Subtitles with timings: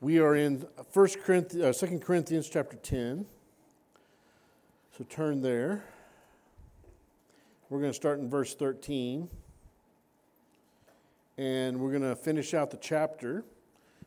[0.00, 3.24] We are in 1 Corinthians, uh, 2 Corinthians chapter 10.
[4.96, 5.84] So turn there.
[7.70, 9.30] We're going to start in verse 13.
[11.38, 13.42] And we're going to finish out the chapter.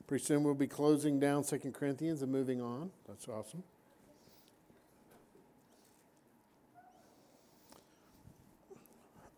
[0.05, 2.91] Pretty soon we'll be closing down 2 Corinthians and moving on.
[3.07, 3.63] That's awesome.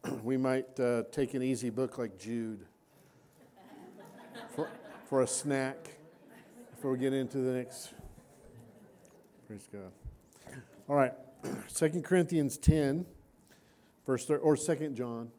[0.21, 2.65] we might uh, take an easy book like Jude
[4.53, 4.69] for,
[5.07, 6.00] for a snack
[6.81, 7.93] before we get into the next.
[9.45, 9.91] Praise God.
[10.89, 11.13] All right,
[11.67, 13.05] Second Corinthians 10,
[14.03, 15.29] verse 3, or Second John.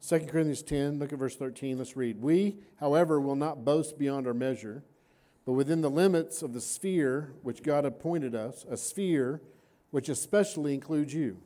[0.00, 1.78] Second Corinthians 10, look at verse 13.
[1.78, 2.20] Let's read.
[2.20, 4.82] We, however, will not boast beyond our measure,
[5.46, 9.42] but within the limits of the sphere which God appointed us, a sphere
[9.92, 11.36] which especially includes you.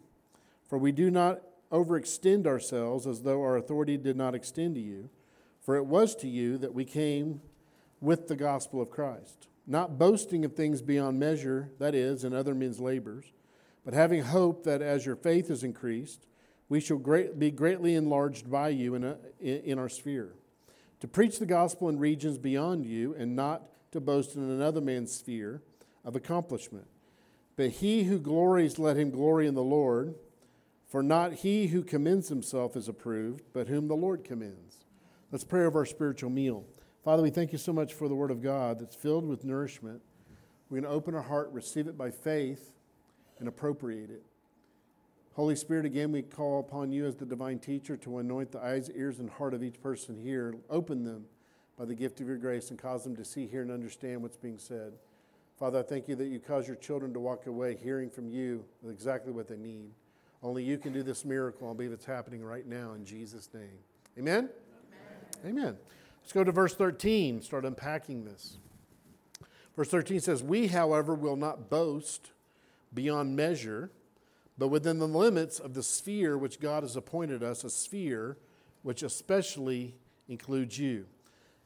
[0.67, 5.11] For we do not overextend ourselves as though our authority did not extend to you.
[5.61, 7.43] For it was to you that we came
[8.01, 12.55] with the gospel of Christ, not boasting of things beyond measure, that is, in other
[12.55, 13.33] men's labors,
[13.85, 16.27] but having hope that as your faith is increased,
[16.69, 20.35] we shall great, be greatly enlarged by you in, a, in our sphere.
[21.01, 25.13] To preach the gospel in regions beyond you, and not to boast in another man's
[25.13, 25.63] sphere
[26.05, 26.87] of accomplishment.
[27.57, 30.15] But he who glories, let him glory in the Lord.
[30.87, 34.85] For not he who commends himself is approved, but whom the Lord commends.
[35.31, 36.65] Let's pray over our spiritual meal.
[37.05, 40.03] Father, we thank you so much for the Word of God that's filled with nourishment.
[40.69, 42.73] We're going to open our heart, receive it by faith,
[43.39, 44.23] and appropriate it.
[45.35, 48.91] Holy Spirit, again, we call upon you as the divine teacher to anoint the eyes,
[48.97, 50.57] ears, and heart of each person here.
[50.69, 51.27] Open them
[51.79, 54.37] by the gift of your grace and cause them to see, hear, and understand what's
[54.37, 54.95] being said.
[55.57, 58.65] Father, I thank you that you cause your children to walk away hearing from you
[58.83, 59.91] with exactly what they need.
[60.43, 61.71] Only you can do this miracle.
[61.71, 63.79] I believe it's happening right now in Jesus' name.
[64.19, 64.49] Amen?
[65.45, 65.59] Amen.
[65.59, 65.77] Amen.
[66.29, 68.59] Let's go to verse 13, start unpacking this.
[69.75, 72.33] Verse 13 says, We, however, will not boast
[72.93, 73.91] beyond measure,
[74.59, 78.37] but within the limits of the sphere which God has appointed us, a sphere
[78.83, 79.95] which especially
[80.29, 81.07] includes you.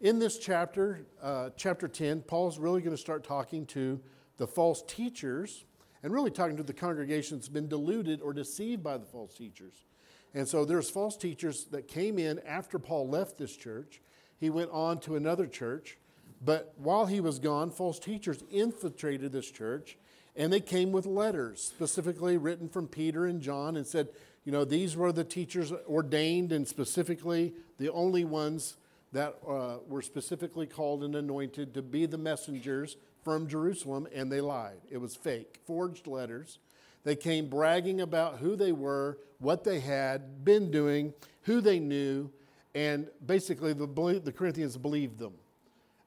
[0.00, 3.98] In this chapter, uh, chapter 10, Paul's really going to start talking to
[4.36, 5.64] the false teachers
[6.04, 9.86] and really talking to the congregation that's been deluded or deceived by the false teachers.
[10.34, 14.00] And so there's false teachers that came in after Paul left this church
[14.42, 15.98] he went on to another church.
[16.44, 19.97] But while he was gone, false teachers infiltrated this church
[20.34, 24.08] and they came with letters, specifically written from Peter and John, and said,
[24.44, 28.76] you know, these were the teachers ordained and specifically the only ones
[29.12, 34.41] that uh, were specifically called and anointed to be the messengers from Jerusalem, and they
[34.41, 34.81] lied.
[34.91, 36.58] It was fake, forged letters.
[37.04, 42.31] They came bragging about who they were, what they had been doing, who they knew,
[42.74, 43.86] and basically, the,
[44.22, 45.34] the Corinthians believed them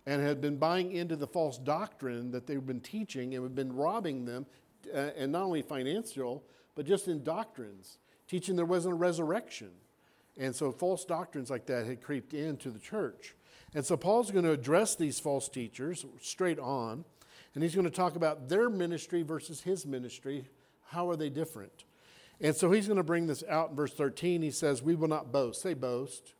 [0.05, 3.75] and had been buying into the false doctrine that they've been teaching and had been
[3.75, 4.45] robbing them,
[4.93, 6.43] uh, and not only financial,
[6.75, 9.71] but just in doctrines, teaching there wasn't a resurrection.
[10.37, 13.35] And so false doctrines like that had creeped into the church.
[13.73, 17.03] And so Paul's going to address these false teachers straight on,
[17.53, 20.45] and he's going to talk about their ministry versus his ministry.
[20.89, 21.85] How are they different?
[22.41, 24.41] And so he's going to bring this out in verse 13.
[24.41, 25.61] He says, We will not boast.
[25.61, 26.33] Say boast.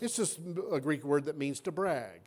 [0.00, 0.38] It's just
[0.72, 2.20] a Greek word that means to brag,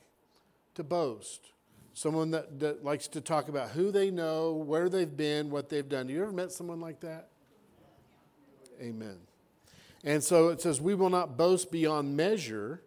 [0.76, 1.52] to boast.
[1.94, 5.88] Someone that, that likes to talk about who they know, where they've been, what they've
[5.88, 6.08] done.
[6.08, 7.28] You ever met someone like that?
[8.82, 9.18] Amen.
[10.04, 12.82] And so it says, We will not boast beyond measure,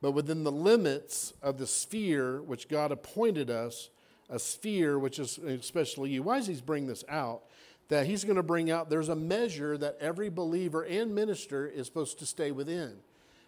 [0.00, 3.90] but within the limits of the sphere which God appointed us,
[4.28, 6.22] a sphere which is especially you.
[6.22, 7.42] Why does he bring this out?
[7.88, 11.86] That he's going to bring out there's a measure that every believer and minister is
[11.86, 12.96] supposed to stay within.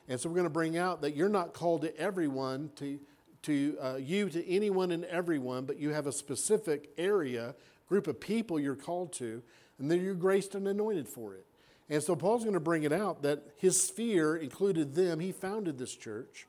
[0.09, 2.99] And so we're going to bring out that you're not called to everyone, to,
[3.43, 7.55] to uh, you, to anyone and everyone, but you have a specific area,
[7.89, 9.43] group of people you're called to,
[9.79, 11.45] and then you're graced and anointed for it.
[11.91, 15.21] And so Paul's going to bring it out that his sphere included them.
[15.21, 16.47] He founded this church.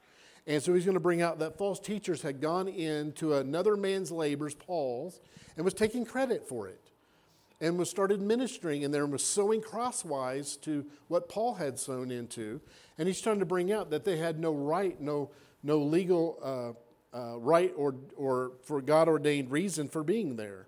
[0.48, 4.12] And so he's going to bring out that false teachers had gone into another man's
[4.12, 5.20] labors, Paul's,
[5.56, 6.89] and was taking credit for it
[7.62, 12.12] and was started ministering in there and was sowing crosswise to what Paul had sown
[12.12, 12.62] into.
[12.98, 16.76] And he's trying to bring out that they had no right, no, no legal
[17.14, 20.68] uh, uh, right or, or for God ordained reason for being there,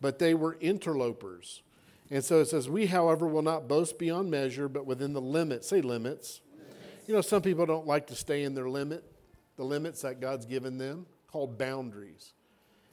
[0.00, 1.62] but they were interlopers.
[2.10, 5.68] And so it says, We, however, will not boast beyond measure, but within the limits.
[5.68, 6.40] Say limits.
[7.06, 9.02] You know, some people don't like to stay in their limit,
[9.56, 12.34] the limits that God's given them, called boundaries.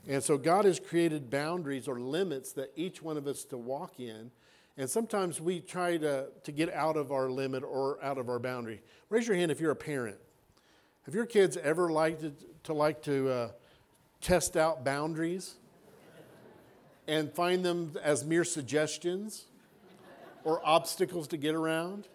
[0.07, 3.99] And so God has created boundaries or limits that each one of us to walk
[3.99, 4.31] in.
[4.77, 8.39] And sometimes we try to, to get out of our limit or out of our
[8.39, 8.81] boundary.
[9.09, 10.17] Raise your hand if you're a parent.
[11.05, 13.51] Have your kids ever liked to, to like to uh,
[14.21, 15.55] test out boundaries
[17.07, 19.45] and find them as mere suggestions
[20.43, 22.07] or obstacles to get around.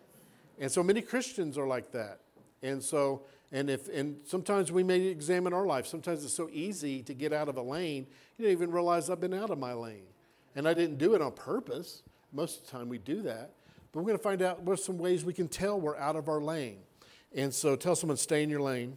[0.59, 2.21] And so many Christians are like that.
[2.63, 5.87] And so, and if, and sometimes we may examine our life.
[5.87, 8.07] Sometimes it's so easy to get out of a lane,
[8.39, 10.07] you don't even realize I've been out of my lane.
[10.55, 12.03] And I didn't do it on purpose.
[12.33, 13.53] Most of the time we do that.
[13.93, 16.17] But we're going to find out what are some ways we can tell we're out
[16.17, 16.79] of our lane.
[17.35, 18.97] And so tell someone, stay in your lane.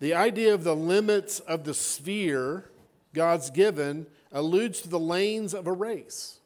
[0.00, 2.70] The idea of the limits of the sphere
[3.12, 6.38] God's given alludes to the lanes of a race.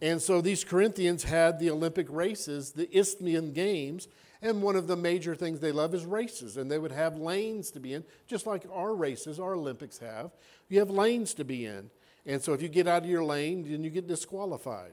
[0.00, 4.08] And so these Corinthians had the Olympic races, the Isthmian Games,
[4.42, 6.56] and one of the major things they love is races.
[6.56, 10.30] And they would have lanes to be in, just like our races, our Olympics have.
[10.68, 11.90] You have lanes to be in.
[12.26, 14.92] And so if you get out of your lane, then you get disqualified.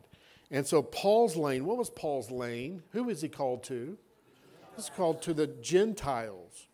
[0.50, 2.84] And so Paul's lane, what was Paul's lane?
[2.92, 3.98] Who is he called to?
[4.76, 6.68] He's called to the Gentiles.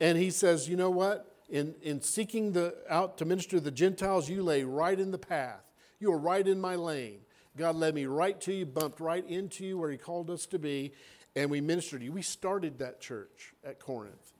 [0.00, 1.26] And he says, you know what?
[1.48, 5.18] In, in seeking the, out to minister to the Gentiles, you lay right in the
[5.18, 5.62] path.
[5.98, 7.20] You are right in my lane.
[7.56, 10.58] God led me right to you, bumped right into you where he called us to
[10.58, 10.92] be,
[11.36, 12.12] and we ministered to you.
[12.12, 14.32] We started that church at Corinth.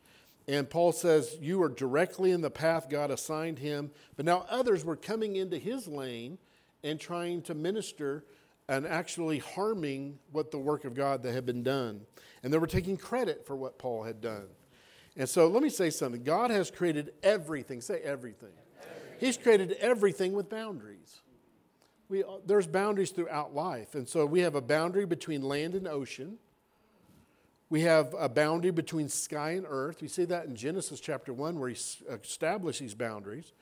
[0.49, 3.91] And Paul says, You are directly in the path God assigned him.
[4.17, 6.39] But now others were coming into his lane
[6.83, 8.25] and trying to minister
[8.69, 12.03] and actually harming what the work of God that had been done.
[12.43, 14.47] And they were taking credit for what Paul had done.
[15.17, 17.81] And so let me say something God has created everything.
[17.81, 18.51] Say everything.
[18.81, 19.19] everything.
[19.19, 21.21] He's created everything with boundaries.
[22.09, 23.95] We, there's boundaries throughout life.
[23.95, 26.39] And so we have a boundary between land and ocean.
[27.71, 30.03] We have a boundary between sky and earth.
[30.03, 31.77] We see that in Genesis chapter 1, where he
[32.11, 33.53] established these boundaries.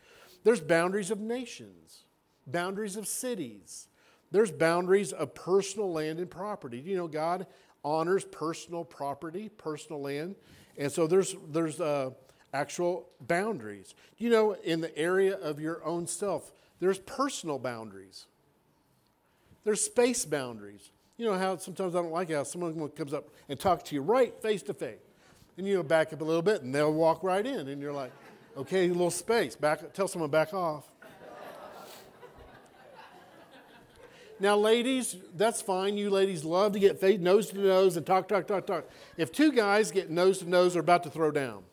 [0.45, 2.05] There's boundaries of nations,
[2.47, 3.87] boundaries of cities,
[4.31, 6.79] there's boundaries of personal land and property.
[6.79, 7.47] You know, God
[7.85, 10.37] honors personal property, personal land.
[10.77, 12.11] And so there's, there's uh,
[12.53, 13.95] actual boundaries.
[14.19, 18.27] You know, in the area of your own self, there's personal boundaries,
[19.65, 20.91] there's space boundaries.
[21.19, 24.03] You know how sometimes I don't like how someone comes up and talks to you
[24.03, 25.01] right face to face.
[25.57, 27.67] And you back up a little bit and they'll walk right in.
[27.69, 28.13] And you're like,
[28.57, 29.57] okay, a little space.
[29.57, 30.85] Back, tell someone back off.
[34.41, 35.99] Now, ladies, that's fine.
[35.99, 38.89] You ladies love to get face, nose to nose and talk, talk, talk, talk.
[39.17, 41.65] If two guys get nose to nose, they're about to throw down.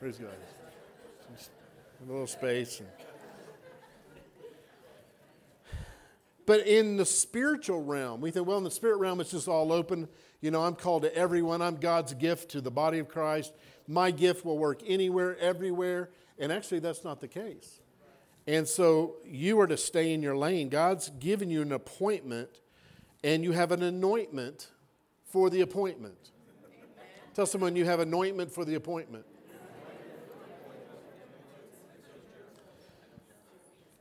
[0.00, 0.30] Praise God.
[1.36, 1.50] Just
[2.04, 2.80] a little space.
[2.80, 2.88] And...
[6.44, 9.72] But in the spiritual realm, we think, well, in the spirit realm, it's just all
[9.72, 10.08] open.
[10.40, 11.62] You know, I'm called to everyone.
[11.62, 13.52] I'm God's gift to the body of Christ.
[13.86, 16.10] My gift will work anywhere, everywhere.
[16.38, 17.80] And actually, that's not the case.
[18.46, 20.68] And so you are to stay in your lane.
[20.68, 22.48] God's given you an appointment,
[23.22, 24.68] and you have an anointment
[25.26, 26.32] for the appointment.
[26.74, 26.88] Amen.
[27.34, 29.24] Tell someone you have anointment for the appointment.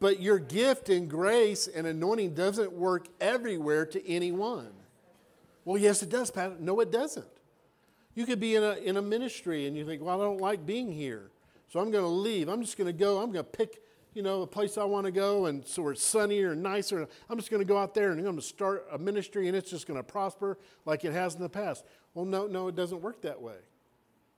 [0.02, 4.74] But your gift and grace and anointing doesn't work everywhere to anyone.
[5.64, 6.60] Well, yes, it does, Pat.
[6.60, 7.28] No, it doesn't.
[8.16, 10.66] You could be in a, in a ministry and you think, well, I don't like
[10.66, 11.30] being here.
[11.70, 12.50] So I'm going to leave.
[12.50, 13.20] I'm just going to go.
[13.22, 13.80] I'm going to pick
[14.14, 17.08] you know, a place I want to go, and so it's sunnier and nicer.
[17.30, 19.56] I'm just going to go out there and I'm going to start a ministry, and
[19.56, 21.86] it's just going to prosper like it has in the past.
[22.14, 23.56] Well, no, no, it doesn't work that way.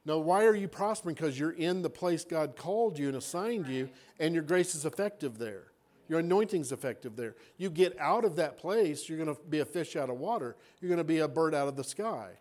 [0.06, 1.16] No, why are you prospering?
[1.16, 4.86] Because you're in the place God called you and assigned you, and your grace is
[4.86, 5.68] effective there.
[6.10, 7.36] Your anointing's effective there.
[7.58, 10.58] You get out of that place, you're going to be a fish out of water.
[10.82, 12.32] You're going to be a bird out of the sky.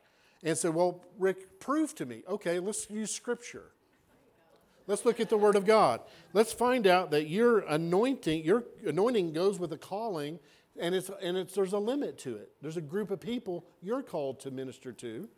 [0.43, 2.23] And say, so, well, Rick, prove to me.
[2.29, 3.71] Okay, let's use scripture.
[4.89, 6.01] Let's look at the Word of God.
[6.33, 10.41] Let's find out that your anointing, your anointing goes with a calling,
[10.79, 12.51] and it's and it's there's a limit to it.
[12.61, 15.29] There's a group of people you're called to minister to.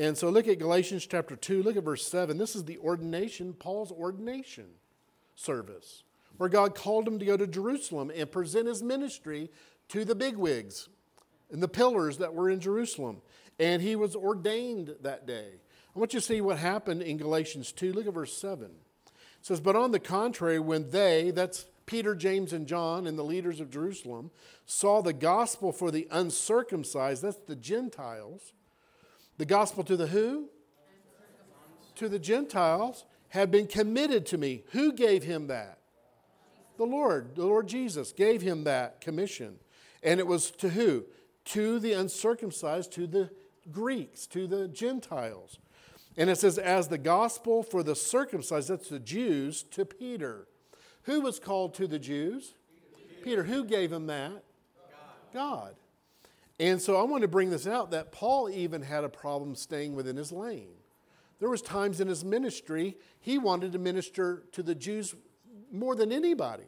[0.00, 2.38] And so look at Galatians chapter 2, look at verse 7.
[2.38, 4.64] This is the ordination, Paul's ordination
[5.34, 6.04] service,
[6.38, 9.50] where God called him to go to Jerusalem and present his ministry
[9.90, 10.88] to the bigwigs
[11.52, 13.20] and the pillars that were in Jerusalem.
[13.58, 15.48] And he was ordained that day.
[15.94, 17.92] I want you to see what happened in Galatians 2.
[17.92, 18.64] Look at verse 7.
[18.64, 23.22] It says, But on the contrary, when they, that's Peter, James, and John, and the
[23.22, 24.30] leaders of Jerusalem,
[24.64, 28.54] saw the gospel for the uncircumcised, that's the Gentiles,
[29.40, 30.50] the gospel to the who?
[31.94, 34.64] To the Gentiles, had been committed to me.
[34.72, 35.78] Who gave him that?
[36.76, 39.56] The Lord, the Lord Jesus gave him that commission.
[40.02, 41.06] And it was to who?
[41.46, 43.30] To the uncircumcised, to the
[43.72, 45.58] Greeks, to the Gentiles.
[46.18, 50.48] And it says, as the gospel for the circumcised, that's the Jews, to Peter.
[51.04, 52.52] Who was called to the Jews?
[52.94, 53.24] Peter.
[53.24, 53.44] Peter.
[53.44, 54.44] Who gave him that?
[55.32, 55.32] God.
[55.32, 55.74] God.
[56.60, 59.94] And so I want to bring this out that Paul even had a problem staying
[59.94, 60.74] within his lane.
[61.38, 65.14] There was times in his ministry he wanted to minister to the Jews
[65.72, 66.66] more than anybody.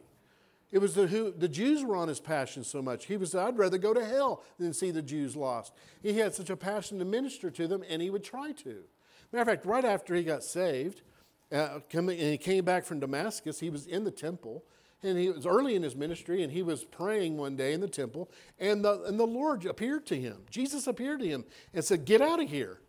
[0.71, 3.05] It was the, who, the Jews were on his passion so much.
[3.05, 5.73] He was, I'd rather go to hell than see the Jews lost.
[6.01, 8.83] He had such a passion to minister to them, and he would try to.
[9.31, 11.03] Matter of fact, right after he got saved,
[11.51, 14.63] uh, and he came back from Damascus, he was in the temple,
[15.03, 17.87] and he was early in his ministry, and he was praying one day in the
[17.87, 18.29] temple,
[18.59, 20.43] and the, and the Lord appeared to him.
[20.49, 22.79] Jesus appeared to him and said, Get out of here,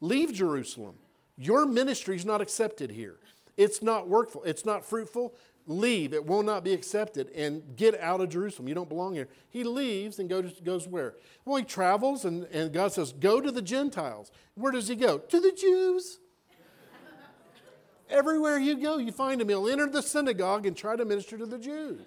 [0.00, 0.96] leave Jerusalem.
[1.36, 3.16] Your ministry is not accepted here.
[3.56, 5.34] It's not workful, it's not fruitful
[5.66, 6.12] leave.
[6.12, 7.30] It will not be accepted.
[7.30, 8.68] And get out of Jerusalem.
[8.68, 9.28] You don't belong here.
[9.50, 11.14] He leaves and goes, goes where?
[11.44, 14.30] Well, he travels, and, and God says, Go to the Gentiles.
[14.54, 15.18] Where does he go?
[15.18, 16.18] To the Jews.
[18.12, 19.48] Everywhere you go, you find him.
[19.48, 22.02] He'll enter the synagogue and try to minister to the Jews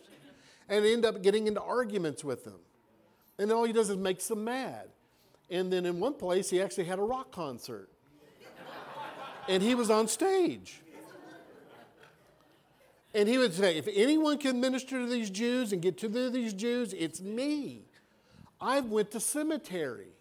[0.70, 2.60] and end up getting into arguments with them.
[3.40, 4.90] And all he does is makes them mad.
[5.50, 7.90] And then in one place, he actually had a rock concert.
[9.50, 10.80] and he was on stage.
[13.16, 16.54] And he would say, if anyone can minister to these Jews and get to these
[16.54, 17.86] Jews, it's me.
[18.62, 20.15] I went to cemetery.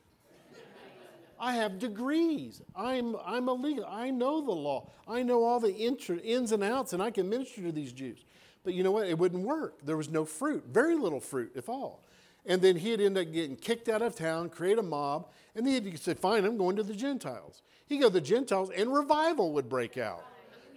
[1.38, 2.62] I have degrees.
[2.74, 3.84] I'm, I'm a legal.
[3.86, 4.90] I know the law.
[5.06, 8.24] I know all the ins and outs, and I can minister to these Jews.
[8.62, 9.08] But you know what?
[9.08, 9.84] It wouldn't work.
[9.84, 12.04] There was no fruit, very little fruit, if all.
[12.46, 15.82] And then he'd end up getting kicked out of town, create a mob, and then
[15.84, 17.62] he'd say, Fine, I'm going to the Gentiles.
[17.86, 20.24] He'd go to the Gentiles, and revival would break out.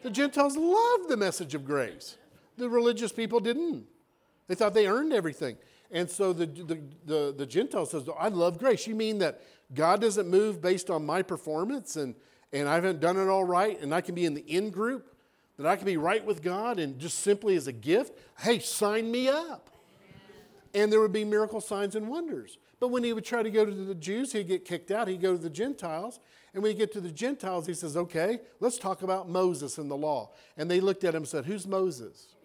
[0.04, 2.18] The Gentiles loved the message of grace.
[2.58, 3.86] The religious people didn't.
[4.48, 5.58] They thought they earned everything.
[5.92, 8.88] And so the, the, the, the Gentile says, I love grace.
[8.88, 9.42] You mean that
[9.74, 12.15] God doesn't move based on my performance and,
[12.53, 15.13] and I haven't done it all right and I can be in the in group?
[15.57, 18.17] That I can be right with God and just simply as a gift?
[18.39, 19.71] Hey, sign me up.
[20.74, 22.59] And there would be miracle signs and wonders.
[22.79, 25.07] But when he would try to go to the Jews, he'd get kicked out.
[25.07, 26.19] He'd go to the Gentiles.
[26.53, 29.89] And when he get to the Gentiles, he says, okay, let's talk about Moses and
[29.89, 30.31] the law.
[30.57, 32.36] And they looked at him and said, who's Moses?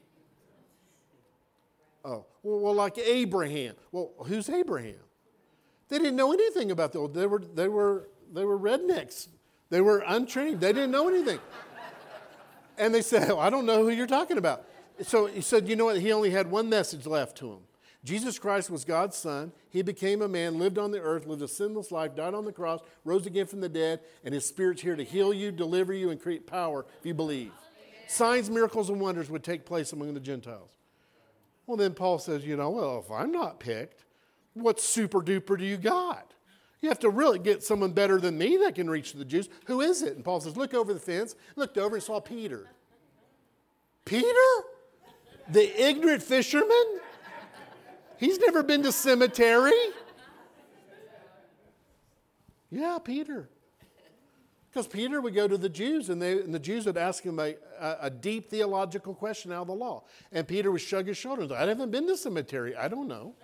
[2.04, 3.74] Oh, well, well, like Abraham.
[3.92, 4.96] Well, who's Abraham?
[5.92, 7.12] They didn't know anything about the old.
[7.12, 9.28] They were, they were, they were rednecks.
[9.68, 10.58] They were untrained.
[10.58, 11.38] They didn't know anything.
[12.78, 14.64] And they said, oh, I don't know who you're talking about.
[15.02, 16.00] So he said, you know what?
[16.00, 17.58] He only had one message left to him.
[18.04, 19.52] Jesus Christ was God's son.
[19.68, 22.52] He became a man, lived on the earth, lived a sinless life, died on the
[22.52, 26.08] cross, rose again from the dead, and his spirit's here to heal you, deliver you,
[26.08, 27.52] and create power if you believe.
[28.08, 30.70] Signs, miracles, and wonders would take place among the Gentiles.
[31.66, 34.06] Well, then Paul says, you know, well, if I'm not picked,
[34.54, 36.32] what super duper do you got?
[36.80, 39.48] You have to really get someone better than me that can reach the Jews.
[39.66, 40.16] Who is it?
[40.16, 41.36] And Paul says, look over the fence.
[41.54, 42.70] Looked over and saw Peter.
[44.04, 44.26] Peter?
[45.48, 47.00] The ignorant fisherman?
[48.18, 49.72] He's never been to cemetery.
[52.70, 53.48] Yeah, Peter.
[54.70, 57.38] Because Peter would go to the Jews, and, they, and the Jews would ask him
[57.38, 60.04] a, a, a, deep theological question out of the law.
[60.32, 61.52] And Peter would shrug his shoulders.
[61.52, 62.74] I haven't been to cemetery.
[62.74, 63.34] I don't know.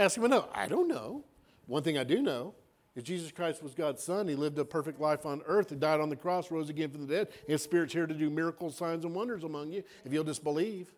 [0.00, 1.24] Ask him, no, I don't know.
[1.66, 2.54] One thing I do know
[2.96, 4.26] is Jesus Christ was God's son.
[4.26, 5.70] He lived a perfect life on earth.
[5.70, 7.28] He died on the cross, rose again from the dead.
[7.46, 10.92] His spirit's here to do miracles, signs, and wonders among you if you'll just believe.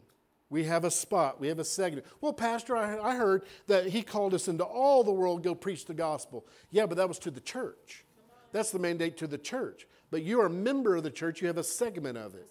[0.53, 1.39] we have a spot.
[1.39, 2.05] We have a segment.
[2.21, 5.95] Well, Pastor, I, heard that he called us into all the world, go preach the
[5.95, 6.45] gospel.
[6.69, 8.05] Yeah, but that was to the church.
[8.51, 9.87] That's the mandate to the church.
[10.11, 12.47] But you're a member of the church, you have a segment of it.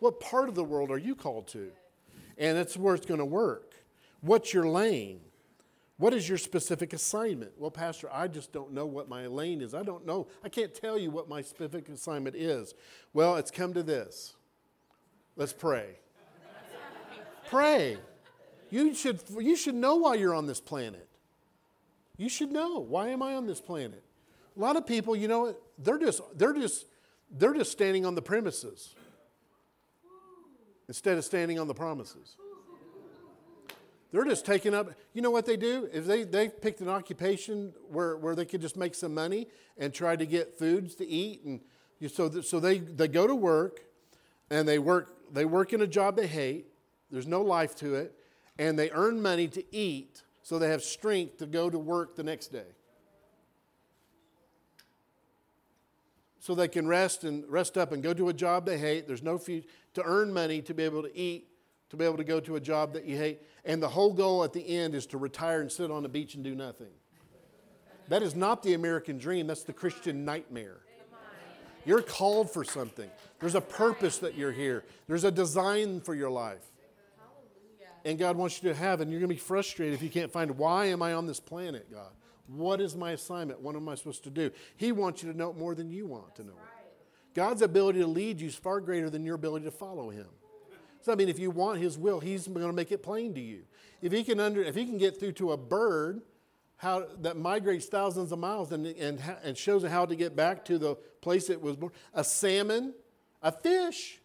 [0.00, 1.70] What part of the world are you called to?
[2.36, 3.65] And that's where it's going to work.
[4.26, 5.20] What's your lane?
[5.98, 7.52] What is your specific assignment?
[7.56, 9.72] Well, Pastor, I just don't know what my lane is.
[9.72, 10.26] I don't know.
[10.44, 12.74] I can't tell you what my specific assignment is.
[13.14, 14.34] Well, it's come to this.
[15.36, 16.00] Let's pray.
[17.48, 17.98] pray.
[18.68, 21.08] You should, you should know why you're on this planet.
[22.16, 22.80] You should know.
[22.80, 24.02] Why am I on this planet?
[24.56, 26.86] A lot of people, you know, they're just, they're just,
[27.30, 28.94] they're just standing on the premises
[30.88, 32.36] instead of standing on the promises.
[34.12, 35.88] They're just taking up, you know what they do?
[35.92, 39.92] If they, they've picked an occupation where, where they could just make some money and
[39.92, 41.44] try to get foods to eat.
[41.44, 41.60] And
[42.10, 43.80] so, so they, they go to work
[44.50, 46.66] and they work, they work in a job they hate.
[47.10, 48.14] There's no life to it.
[48.58, 52.22] And they earn money to eat so they have strength to go to work the
[52.22, 52.76] next day.
[56.38, 59.08] So they can rest and rest up and go to a job they hate.
[59.08, 61.48] There's no future to earn money to be able to eat
[61.96, 63.42] to be able to go to a job that you hate.
[63.64, 66.34] And the whole goal at the end is to retire and sit on the beach
[66.34, 66.90] and do nothing.
[68.08, 70.78] That is not the American dream, that's the Christian nightmare.
[71.84, 73.10] You're called for something.
[73.40, 76.64] There's a purpose that you're here, there's a design for your life.
[78.04, 80.30] And God wants you to have, and you're going to be frustrated if you can't
[80.30, 82.12] find why am I on this planet, God?
[82.46, 83.60] What is my assignment?
[83.60, 84.52] What am I supposed to do?
[84.76, 86.52] He wants you to know more than you want to know.
[87.34, 90.28] God's ability to lead you is far greater than your ability to follow Him.
[91.06, 93.40] So I mean, if you want His will, He's going to make it plain to
[93.40, 93.62] you.
[94.02, 96.20] If He can under, if He can get through to a bird,
[96.78, 100.78] how that migrates thousands of miles and and and shows how to get back to
[100.78, 101.92] the place it was born.
[102.12, 102.92] A salmon,
[103.40, 104.20] a fish,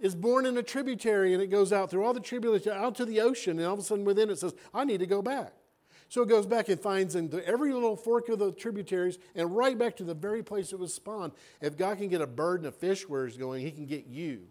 [0.00, 3.04] is born in a tributary and it goes out through all the tributaries out to
[3.04, 5.52] the ocean, and all of a sudden within it says, "I need to go back."
[6.08, 9.76] So it goes back and finds into every little fork of the tributaries and right
[9.76, 11.32] back to the very place it was spawned.
[11.60, 14.06] If God can get a bird and a fish where it's going, He can get
[14.06, 14.46] you.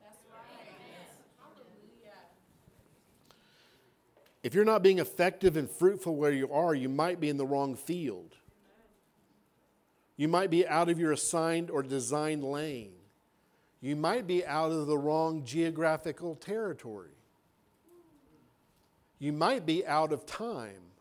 [4.45, 7.47] If you're not being effective and fruitful where you are, you might be in the
[7.47, 8.35] wrong field.
[10.17, 12.91] You might be out of your assigned or designed lane.
[13.81, 17.15] You might be out of the wrong geographical territory.
[19.17, 20.91] You might be out of time,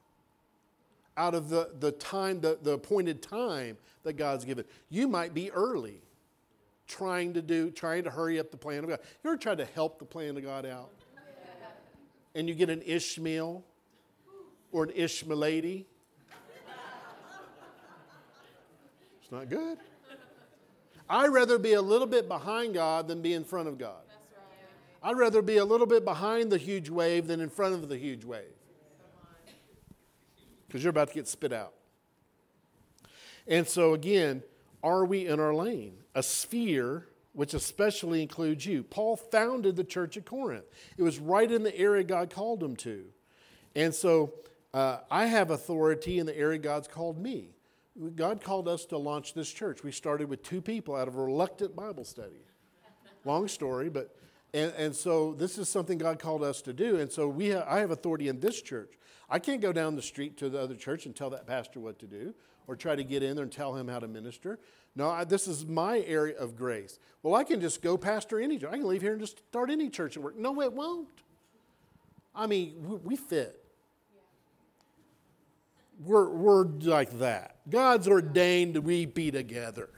[1.14, 4.64] out of the, the time, the, the appointed time that God's given.
[4.88, 6.00] You might be early,
[6.88, 9.00] trying to do, trying to hurry up the plan of God.
[9.22, 11.03] You ever tried to help the plan of God out?
[12.34, 13.64] And you get an Ishmael
[14.72, 15.84] or an Ishmaelady.
[19.22, 19.78] It's not good.
[21.08, 24.02] I'd rather be a little bit behind God than be in front of God.
[25.02, 27.96] I'd rather be a little bit behind the huge wave than in front of the
[27.98, 28.44] huge wave.
[30.66, 31.74] Because you're about to get spit out.
[33.46, 34.42] And so, again,
[34.82, 35.98] are we in our lane?
[36.14, 38.82] A sphere which especially includes you.
[38.82, 40.64] Paul founded the church at Corinth,
[40.96, 43.04] it was right in the area God called him to.
[43.76, 44.34] And so
[44.72, 47.50] uh, I have authority in the area God's called me.
[48.16, 49.84] God called us to launch this church.
[49.84, 52.42] We started with two people out of a reluctant Bible study.
[53.24, 54.16] Long story, but
[54.52, 56.96] and, and so this is something God called us to do.
[56.96, 58.92] And so we have, I have authority in this church.
[59.28, 61.98] I can't go down the street to the other church and tell that pastor what
[62.00, 62.34] to do
[62.66, 64.58] or try to get in there and tell him how to minister.
[64.96, 66.98] No, I, this is my area of grace.
[67.22, 68.70] Well, I can just go pastor any church.
[68.72, 70.36] I can leave here and just start any church and work.
[70.36, 71.08] No, it won't.
[72.34, 73.64] I mean, we, fit.
[76.04, 77.56] We're, we're like that.
[77.68, 79.88] God's ordained we be together.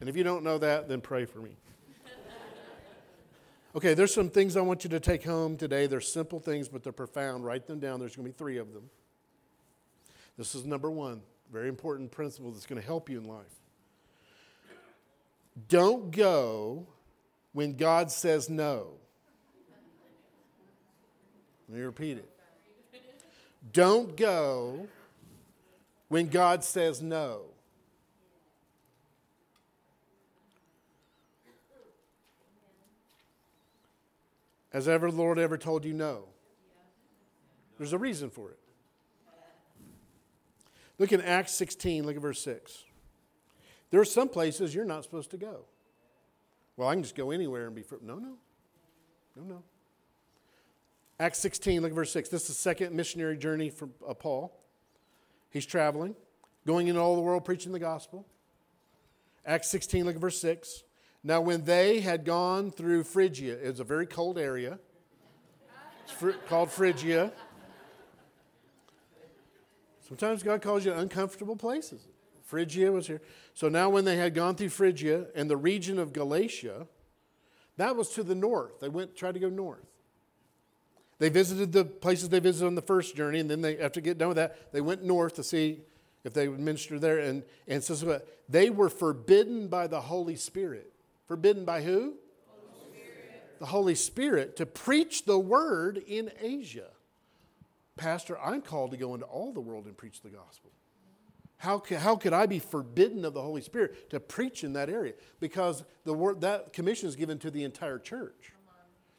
[0.00, 1.56] And if you don't know that, then pray for me.
[3.76, 5.86] Okay, there's some things I want you to take home today.
[5.86, 7.44] They're simple things, but they're profound.
[7.44, 8.00] Write them down.
[8.00, 8.88] There's going to be three of them.
[10.38, 11.20] This is number one.
[11.52, 13.44] Very important principle that's going to help you in life.
[15.68, 16.86] Don't go
[17.52, 18.94] when God says no.
[21.68, 22.30] Let me repeat it.
[23.74, 24.88] Don't go
[26.08, 27.42] when God says no.
[34.76, 36.24] Has ever the Lord ever told you no?
[37.78, 38.58] There's a reason for it.
[40.98, 42.84] Look in Acts 16, look at verse 6.
[43.90, 45.64] There are some places you're not supposed to go.
[46.76, 48.00] Well, I can just go anywhere and be free.
[48.02, 48.34] No, no.
[49.34, 49.62] No, no.
[51.18, 52.28] Acts 16, look at verse 6.
[52.28, 54.60] This is the second missionary journey for uh, Paul.
[55.48, 56.14] He's traveling,
[56.66, 58.26] going into all the world preaching the gospel.
[59.46, 60.82] Acts 16, look at verse 6.
[61.26, 64.78] Now, when they had gone through Phrygia, it was a very cold area.
[66.04, 67.32] It's fr- called Phrygia.
[70.06, 72.06] Sometimes God calls you to uncomfortable places.
[72.44, 73.20] Phrygia was here.
[73.54, 76.86] So now, when they had gone through Phrygia and the region of Galatia,
[77.76, 78.80] That was to the north.
[78.80, 79.84] They went tried to go north.
[81.18, 84.18] They visited the places they visited on the first journey, and then they, after get
[84.18, 85.80] done with that, they went north to see
[86.24, 87.18] if they would minister there.
[87.18, 90.92] And, and so they were forbidden by the Holy Spirit.
[91.26, 92.14] Forbidden by who?
[92.48, 93.00] Holy
[93.58, 96.88] the Holy Spirit to preach the word in Asia.
[97.96, 100.70] Pastor, I'm called to go into all the world and preach the gospel.
[101.58, 104.90] How, could, how could I be forbidden of the Holy Spirit to preach in that
[104.90, 105.14] area?
[105.40, 108.52] Because the word, that commission is given to the entire church.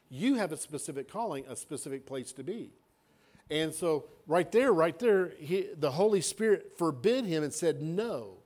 [0.08, 2.70] You have a specific calling, a specific place to be.
[3.50, 8.38] And so, right there, right there, he, the Holy Spirit forbid him and said, No,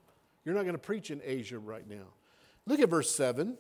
[0.45, 2.07] you're not going to preach in Asia right now.
[2.67, 3.57] Look at verse 7.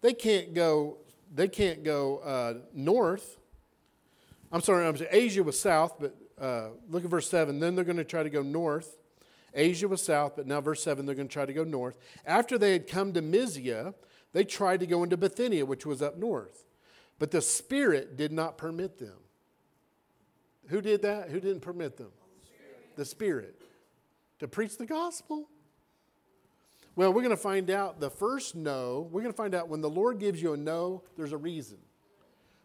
[0.00, 0.98] They can't go,
[1.32, 3.36] they can't go uh, north.
[4.50, 7.60] I'm sorry, I'm sorry, Asia was south, but uh, look at verse 7.
[7.60, 8.96] Then they're going to try to go north.
[9.54, 11.96] Asia was south, but now, verse 7, they're going to try to go north.
[12.24, 13.94] After they had come to Mysia,
[14.32, 16.64] they tried to go into Bithynia, which was up north.
[17.18, 19.18] But the Spirit did not permit them.
[20.68, 21.30] Who did that?
[21.30, 22.12] Who didn't permit them?
[22.96, 23.60] The Spirit.
[24.38, 25.48] To preach the gospel.
[26.96, 29.08] Well, we're going to find out the first no.
[29.10, 31.78] We're going to find out when the Lord gives you a no, there's a reason.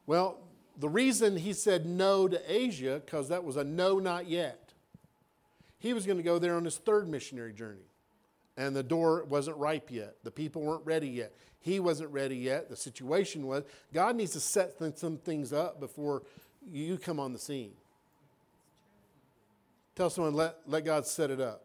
[0.07, 0.39] Well,
[0.77, 4.73] the reason he said no to Asia, because that was a no, not yet.
[5.77, 7.87] He was going to go there on his third missionary journey,
[8.57, 10.15] and the door wasn't ripe yet.
[10.23, 11.33] The people weren't ready yet.
[11.59, 12.69] He wasn't ready yet.
[12.69, 13.63] The situation was.
[13.93, 16.23] God needs to set some things up before
[16.69, 17.73] you come on the scene.
[19.95, 21.64] Tell someone, let, let God set it up.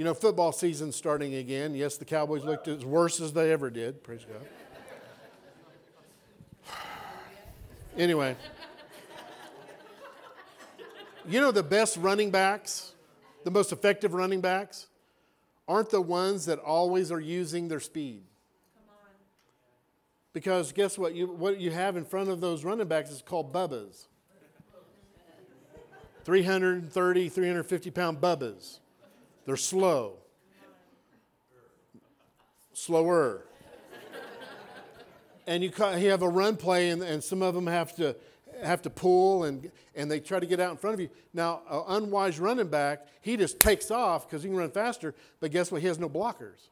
[0.00, 1.74] You know, football season's starting again.
[1.74, 4.02] Yes, the Cowboys looked as worse as they ever did.
[4.02, 4.24] Praise
[6.64, 6.74] God.
[7.98, 8.34] anyway,
[11.28, 12.94] you know the best running backs,
[13.44, 14.86] the most effective running backs?
[15.68, 18.22] aren't the ones that always are using their speed.
[20.32, 21.14] Because guess what?
[21.14, 24.06] You, what you have in front of those running backs is called bubbas.
[26.24, 28.78] 330, 350 pound bubbas.
[29.46, 30.18] They're slow.
[32.72, 33.44] Slower.
[35.46, 38.16] and you, you have a run play, and, and some of them have to
[38.62, 41.08] have to pull and, and they try to get out in front of you.
[41.32, 45.50] Now, an unwise running back, he just takes off because he can run faster, but
[45.50, 45.80] guess what?
[45.80, 46.68] He has no blockers.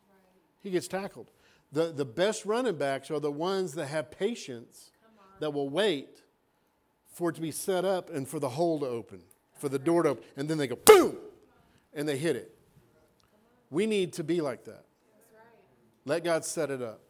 [0.60, 1.30] He gets tackled.
[1.72, 4.90] The, the best running backs are the ones that have patience,
[5.40, 6.22] that will wait
[7.12, 9.22] for it to be set up and for the hole to open,
[9.58, 11.16] for the door to open, and then they go boom,
[11.94, 12.57] and they hit it.
[13.70, 14.84] We need to be like that.
[16.04, 17.00] Let God set it up.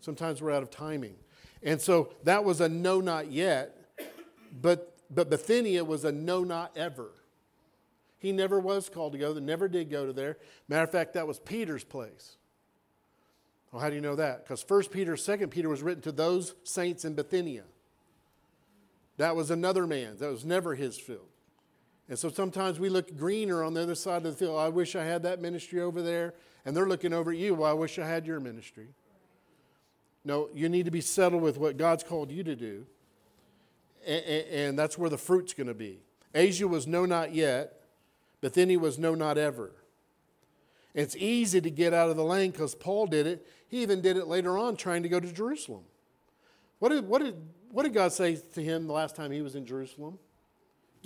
[0.00, 1.16] Sometimes we're out of timing.
[1.62, 3.76] And so that was a no, not yet.
[4.60, 7.10] But, but Bithynia was a no, not ever.
[8.18, 10.38] He never was called to go there, never did go to there.
[10.68, 12.36] Matter of fact, that was Peter's place.
[13.70, 14.44] Well, how do you know that?
[14.44, 17.64] Because 1 Peter, 2 Peter was written to those saints in Bithynia.
[19.18, 20.20] That was another man's.
[20.20, 21.28] That was never his field.
[22.08, 24.58] And so sometimes we look greener on the other side of the field.
[24.58, 26.34] I wish I had that ministry over there.
[26.64, 27.54] And they're looking over at you.
[27.54, 28.88] Well, I wish I had your ministry.
[30.24, 32.86] No, you need to be settled with what God's called you to do.
[34.06, 36.00] And, and that's where the fruit's going to be.
[36.34, 37.80] Asia was no, not yet.
[38.40, 39.72] but then he was no, not ever.
[40.94, 43.46] It's easy to get out of the lane because Paul did it.
[43.68, 45.82] He even did it later on trying to go to Jerusalem.
[46.78, 47.34] What did, what, did,
[47.70, 50.18] what did God say to him the last time he was in Jerusalem?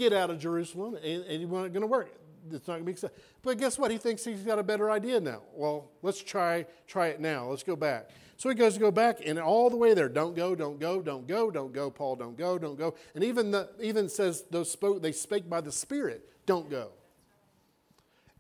[0.01, 2.11] Get out of Jerusalem, and, and it wasn't going to work.
[2.47, 3.23] It's not going to be accepted.
[3.43, 3.91] But guess what?
[3.91, 5.43] He thinks he's got a better idea now.
[5.53, 7.51] Well, let's try, try it now.
[7.51, 8.09] Let's go back.
[8.39, 11.03] So he goes to go back, and all the way there, don't go, don't go,
[11.03, 12.95] don't go, don't go, Paul, don't go, don't go.
[13.15, 16.93] And even the, even says those spoke, they spake by the Spirit, don't go.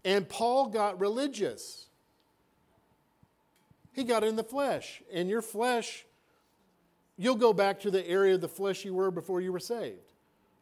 [0.03, 1.88] And Paul got religious.
[3.92, 5.03] He got in the flesh.
[5.12, 6.07] And your flesh,
[7.18, 10.10] you'll go back to the area of the flesh you were before you were saved.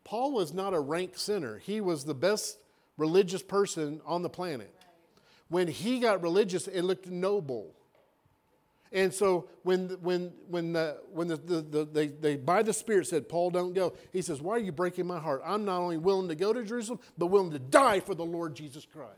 [0.09, 1.59] Paul was not a rank sinner.
[1.59, 2.57] He was the best
[2.97, 4.75] religious person on the planet.
[5.49, 7.75] When he got religious, it looked noble.
[8.91, 13.07] And so when, when, when, the, when the, the, the, they, they, by the Spirit,
[13.07, 15.43] said, Paul, don't go, he says, Why are you breaking my heart?
[15.45, 18.55] I'm not only willing to go to Jerusalem, but willing to die for the Lord
[18.57, 19.13] Jesus Christ.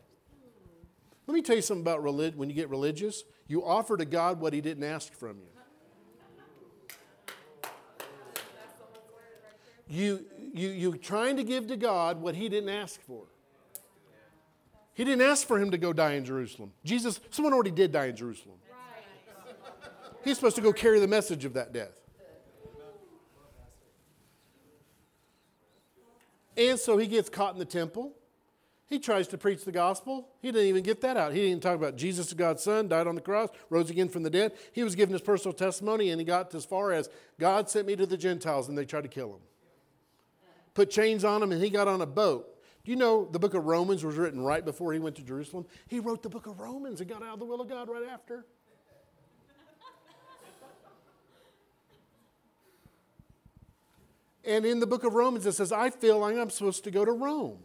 [1.25, 2.37] Let me tell you something about religion.
[2.37, 5.45] When you get religious, you offer to God what he didn't ask from you.
[9.91, 13.23] You, you, you're trying to give to God what he didn't ask for.
[14.93, 16.71] He didn't ask for him to go die in Jerusalem.
[16.83, 18.57] Jesus, someone already did die in Jerusalem.
[20.23, 21.93] He's supposed to go carry the message of that death.
[26.57, 28.13] And so he gets caught in the temple.
[28.85, 30.27] He tries to preach the gospel.
[30.41, 31.31] He didn't even get that out.
[31.31, 34.23] He didn't even talk about Jesus God's son, died on the cross, rose again from
[34.23, 34.51] the dead.
[34.73, 37.09] He was giving his personal testimony, and he got as far as
[37.39, 39.39] God sent me to the Gentiles, and they tried to kill him.
[40.73, 42.47] Put chains on him, and he got on a boat.
[42.83, 45.65] Do you know the book of Romans was written right before he went to Jerusalem?
[45.87, 48.07] He wrote the book of Romans and got out of the will of God right
[48.09, 48.45] after.
[54.43, 57.05] And in the book of Romans, it says, I feel like I'm supposed to go
[57.05, 57.59] to Rome.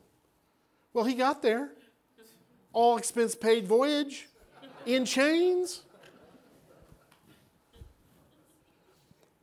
[0.93, 1.71] Well, he got there.
[2.73, 4.29] All expense paid voyage
[4.85, 5.83] in chains.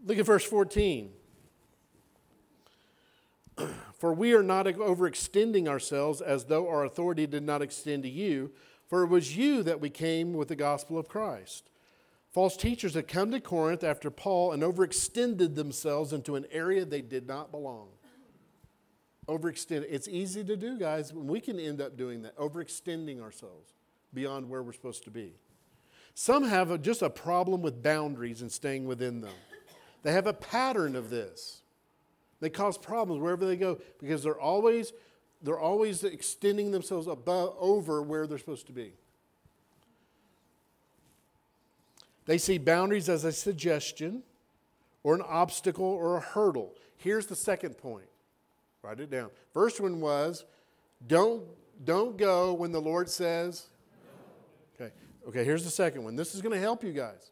[0.06, 1.12] Look at verse 14.
[4.04, 8.52] For we are not overextending ourselves as though our authority did not extend to you,
[8.86, 11.70] for it was you that we came with the gospel of Christ.
[12.30, 17.00] False teachers had come to Corinth after Paul and overextended themselves into an area they
[17.00, 17.88] did not belong
[19.30, 19.86] overextend.
[19.89, 21.13] It's easy to do, guys.
[21.13, 23.72] We can end up doing that, overextending ourselves
[24.13, 25.36] beyond where we're supposed to be.
[26.13, 29.32] Some have a, just a problem with boundaries and staying within them.
[30.02, 31.62] They have a pattern of this.
[32.44, 34.92] They cause problems wherever they go because they're always
[35.42, 38.94] they're always extending themselves above over where they're supposed to be.
[42.26, 44.24] They see boundaries as a suggestion
[45.04, 46.76] or an obstacle or a hurdle.
[46.98, 48.08] Here's the second point
[48.82, 49.30] Write it down.
[49.54, 50.44] First one was
[51.08, 51.44] don't,
[51.86, 53.68] don't go when the Lord says.
[54.76, 54.92] Okay.
[55.30, 56.18] Okay, here's the second one.
[56.18, 57.32] This is going to help you guys.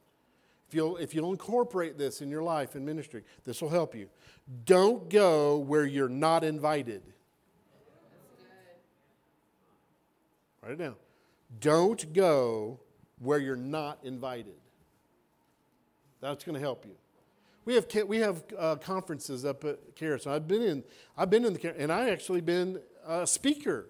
[0.70, 4.08] If you'll, if you'll incorporate this in your life and ministry, this will help you.
[4.66, 7.02] Don't go where you're not invited.
[10.62, 10.96] Write it down.
[11.60, 12.80] Don't go
[13.20, 14.56] where you're not invited.
[16.20, 16.96] That's going to help you.
[17.64, 20.28] We have, we have uh, conferences up at Charis.
[20.28, 20.84] I've been in,
[21.18, 23.88] I've been in the, and I actually been a speaker,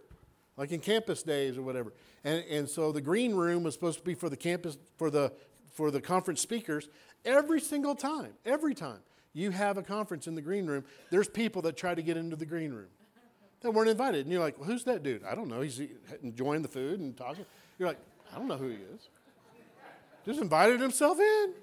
[0.57, 1.93] like in campus days or whatever.
[2.23, 5.31] And, and so the green room was supposed to be for the campus, for the,
[5.73, 6.89] for the conference speakers.
[7.23, 8.99] Every single time, every time
[9.33, 12.35] you have a conference in the green room, there's people that try to get into
[12.35, 12.89] the green room
[13.61, 14.25] that weren't invited.
[14.25, 15.23] And you're like, well, who's that dude?
[15.23, 15.61] I don't know.
[15.61, 15.81] He's
[16.21, 17.45] enjoying the food and talking.
[17.79, 17.99] You're like,
[18.33, 19.09] I don't know who he is.
[20.25, 21.53] Just invited himself in.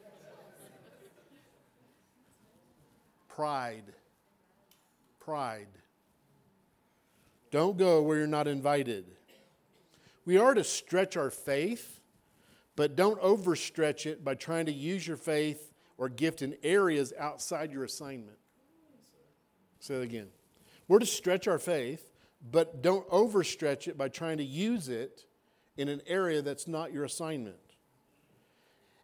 [3.28, 3.84] Pride.
[5.20, 5.68] Pride.
[7.50, 9.04] Don't go where you're not invited.
[10.24, 12.00] We are to stretch our faith,
[12.76, 15.67] but don't overstretch it by trying to use your faith
[15.98, 18.38] or gift in areas outside your assignment.
[19.80, 20.28] Say that again.
[20.86, 22.10] We're to stretch our faith,
[22.50, 25.26] but don't overstretch it by trying to use it
[25.76, 27.56] in an area that's not your assignment.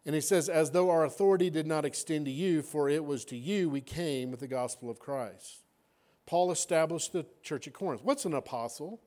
[0.05, 3.25] And he says, as though our authority did not extend to you, for it was
[3.25, 5.63] to you we came with the gospel of Christ.
[6.25, 8.03] Paul established the church at Corinth.
[8.03, 9.01] What's an apostle?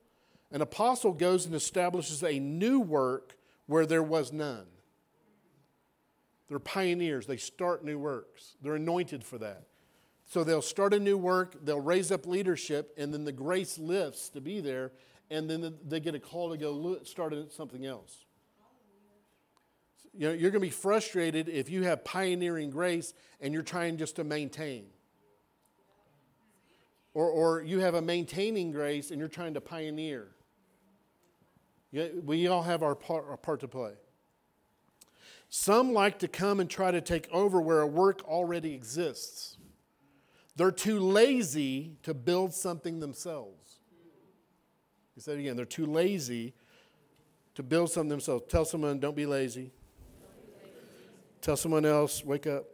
[0.51, 4.65] An apostle goes and establishes a new work where there was none.
[6.49, 9.67] They're pioneers, they start new works, they're anointed for that.
[10.25, 14.29] So they'll start a new work, they'll raise up leadership, and then the grace lifts
[14.29, 14.91] to be there,
[15.29, 18.25] and then they get a call to go start something else.
[20.13, 23.97] You know, you're going to be frustrated if you have pioneering grace and you're trying
[23.97, 24.87] just to maintain.
[27.13, 30.29] Or, or you have a maintaining grace and you're trying to pioneer.
[31.91, 33.93] We all have our part, our part to play.
[35.49, 39.57] Some like to come and try to take over where a work already exists.
[40.55, 43.79] They're too lazy to build something themselves.
[45.15, 46.53] He said again, they're too lazy
[47.55, 48.43] to build something themselves.
[48.47, 49.71] Tell someone, don't be lazy.
[51.41, 52.65] Tell someone else, wake up.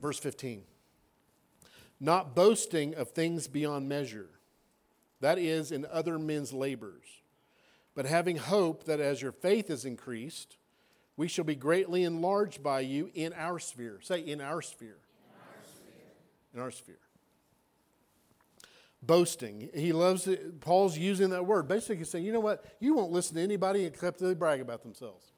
[0.00, 0.62] Verse 15.
[2.00, 4.28] Not boasting of things beyond measure,
[5.20, 7.06] that is, in other men's labors,
[7.94, 10.56] but having hope that as your faith is increased,
[11.16, 13.98] we shall be greatly enlarged by you in our sphere.
[14.00, 14.98] Say, in our sphere.
[15.34, 16.54] In our sphere.
[16.54, 16.98] In our sphere
[19.02, 19.70] boasting.
[19.74, 20.60] He loves it.
[20.60, 21.68] Paul's using that word.
[21.68, 22.64] Basically he's saying, you know what?
[22.80, 25.32] You won't listen to anybody except they brag about themselves.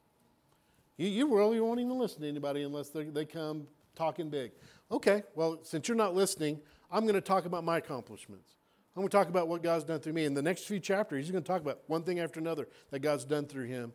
[0.96, 4.52] You, you really won't even listen to anybody unless they, they come talking big.
[4.90, 8.56] Okay, well, since you're not listening, I'm going to talk about my accomplishments.
[8.96, 10.24] I'm going to talk about what God's done through me.
[10.24, 12.98] In the next few chapters, he's going to talk about one thing after another that
[12.98, 13.92] God's done through him.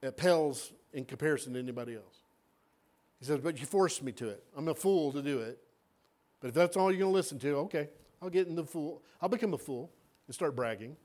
[0.00, 2.22] that pales in comparison to anybody else.
[3.18, 4.44] He says, But you forced me to it.
[4.56, 5.58] I'm a fool to do it.
[6.40, 7.88] But if that's all you're going to listen to, okay,
[8.22, 9.02] I'll get in the fool.
[9.20, 9.90] I'll become a fool
[10.26, 10.96] and start bragging.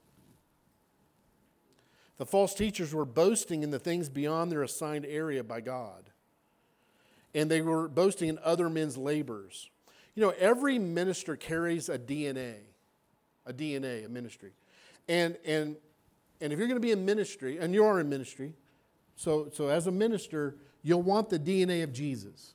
[2.18, 6.12] The false teachers were boasting in the things beyond their assigned area by God.
[7.34, 9.70] And they were boasting in other men's labors.
[10.16, 12.56] You know, every minister carries a DNA,
[13.46, 14.52] a DNA, a ministry.
[15.08, 15.76] And, and,
[16.40, 18.54] and if you're going to be in ministry, and you are in ministry,
[19.16, 22.54] so, so as a minister, you'll want the DNA of Jesus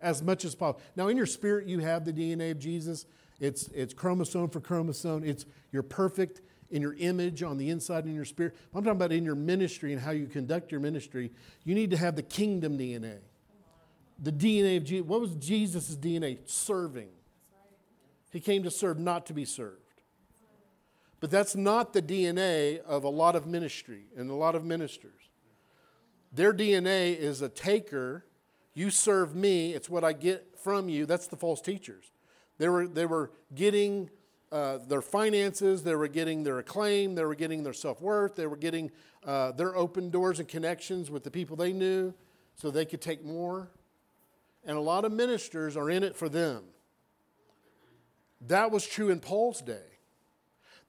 [0.00, 0.82] as much as possible.
[0.96, 3.06] Now, in your spirit, you have the DNA of Jesus.
[3.40, 5.24] It's, it's chromosome for chromosome.
[5.24, 8.54] It's you're perfect in your image on the inside in your spirit.
[8.74, 11.32] I'm talking about in your ministry and how you conduct your ministry.
[11.64, 13.18] You need to have the kingdom DNA.
[14.22, 15.06] The DNA of Jesus.
[15.06, 16.38] What was Jesus' DNA?
[16.46, 17.08] Serving.
[18.30, 19.78] He came to serve, not to be served.
[21.20, 25.30] But that's not the DNA of a lot of ministry and a lot of ministers.
[26.32, 28.26] Their DNA is a taker.
[28.74, 31.06] You serve me, it's what I get from you.
[31.06, 32.10] That's the false teachers.
[32.58, 34.10] They were, they were getting
[34.50, 38.46] uh, their finances, they were getting their acclaim, they were getting their self worth, they
[38.46, 38.90] were getting
[39.24, 42.12] uh, their open doors and connections with the people they knew
[42.54, 43.68] so they could take more.
[44.64, 46.64] And a lot of ministers are in it for them.
[48.46, 49.98] That was true in Paul's day.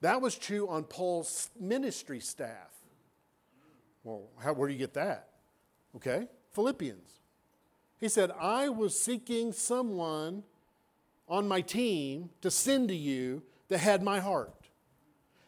[0.01, 2.73] That was true on Paul's ministry staff.
[4.03, 5.29] Well, how, where do you get that?
[5.95, 7.09] Okay, Philippians.
[7.97, 10.43] He said, I was seeking someone
[11.27, 14.53] on my team to send to you that had my heart.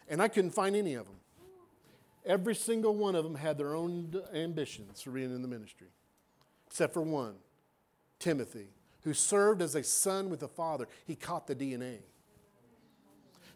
[0.09, 1.15] And I couldn't find any of them.
[2.25, 5.87] Every single one of them had their own ambitions for being in the ministry,
[6.65, 7.35] except for one,
[8.19, 8.69] Timothy,
[9.01, 10.87] who served as a son with the father.
[11.05, 11.97] He caught the DNA.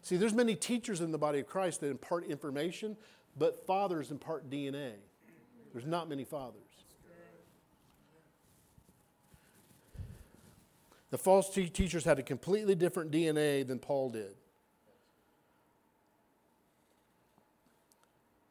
[0.02, 2.96] See, there's many teachers in the body of Christ that impart information,
[3.38, 4.92] but fathers impart DNA.
[5.72, 6.62] There's not many fathers.
[11.10, 14.34] The false teachers had a completely different DNA than Paul did.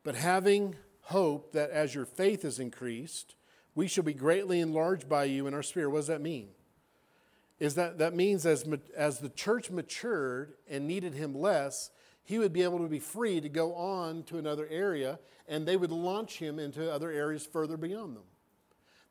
[0.04, 3.36] But having hope that as your faith is increased,
[3.76, 5.90] we shall be greatly enlarged by you in our spirit.
[5.90, 6.50] What does that mean?
[7.60, 11.92] Is that that means as, as the church matured and needed him less,
[12.24, 15.78] he would be able to be free to go on to another area and they
[15.78, 18.24] would launch him into other areas further beyond them.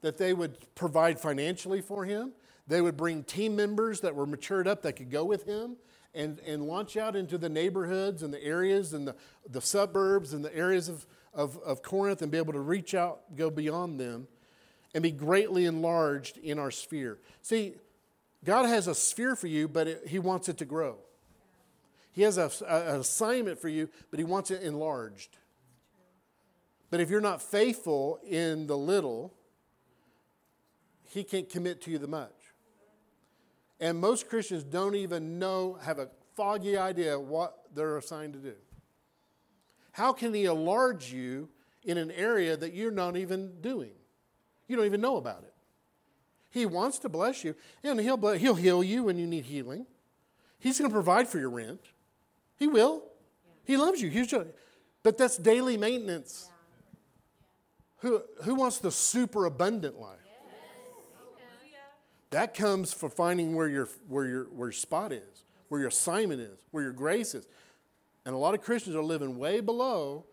[0.00, 2.32] That they would provide financially for him,
[2.66, 5.76] they would bring team members that were matured up that could go with him
[6.14, 9.14] and, and launch out into the neighborhoods and the areas and the,
[9.48, 13.36] the suburbs and the areas of, of, of Corinth and be able to reach out,
[13.36, 14.26] go beyond them,
[14.94, 17.18] and be greatly enlarged in our sphere.
[17.42, 17.74] See,
[18.44, 20.98] God has a sphere for you, but it, He wants it to grow.
[22.12, 25.36] He has a, a, an assignment for you, but He wants it enlarged.
[26.90, 29.34] But if you're not faithful in the little,
[31.04, 32.32] He can't commit to you the much.
[33.78, 38.54] And most Christians don't even know, have a foggy idea what they're assigned to do.
[39.92, 41.48] How can He enlarge you
[41.84, 43.92] in an area that you're not even doing?
[44.70, 45.52] You don't even know about it.
[46.52, 49.84] He wants to bless you, and He'll, he'll heal you when you need healing.
[50.60, 51.80] He's going to provide for your rent.
[52.56, 53.02] He will.
[53.64, 54.10] He loves you.
[54.10, 54.46] He's just,
[55.02, 56.48] but that's daily maintenance.
[57.98, 60.18] Who, who wants the super abundant life?
[62.30, 66.40] That comes for finding where your, where, your, where your spot is, where your assignment
[66.40, 67.48] is, where your grace is.
[68.24, 70.26] And a lot of Christians are living way below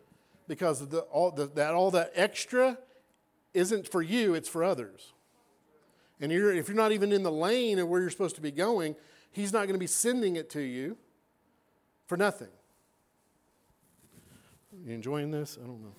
[0.47, 2.78] because the, all, the, that, all that extra
[3.57, 5.13] isn't for you, it's for others.
[6.21, 8.51] And you're, if you're not even in the lane of where you're supposed to be
[8.51, 8.95] going,
[9.31, 10.97] He's not going to be sending it to you
[12.07, 12.47] for nothing.
[14.83, 15.59] You enjoying this?
[15.61, 15.93] I don't know.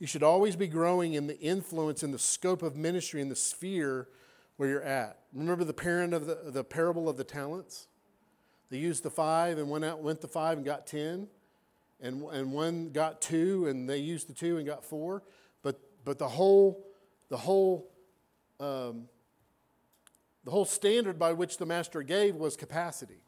[0.00, 3.36] You should always be growing in the influence and the scope of ministry in the
[3.36, 4.08] sphere
[4.56, 5.18] where you're at.
[5.32, 7.88] Remember the parent of the, the parable of the talents?
[8.70, 11.28] They used the five and went out, went the five and got ten,
[12.00, 15.22] and, and one got two and they used the two and got four.
[15.62, 16.86] But but the whole
[17.28, 17.90] the whole
[18.60, 19.08] um,
[20.44, 23.22] the whole standard by which the master gave was capacity.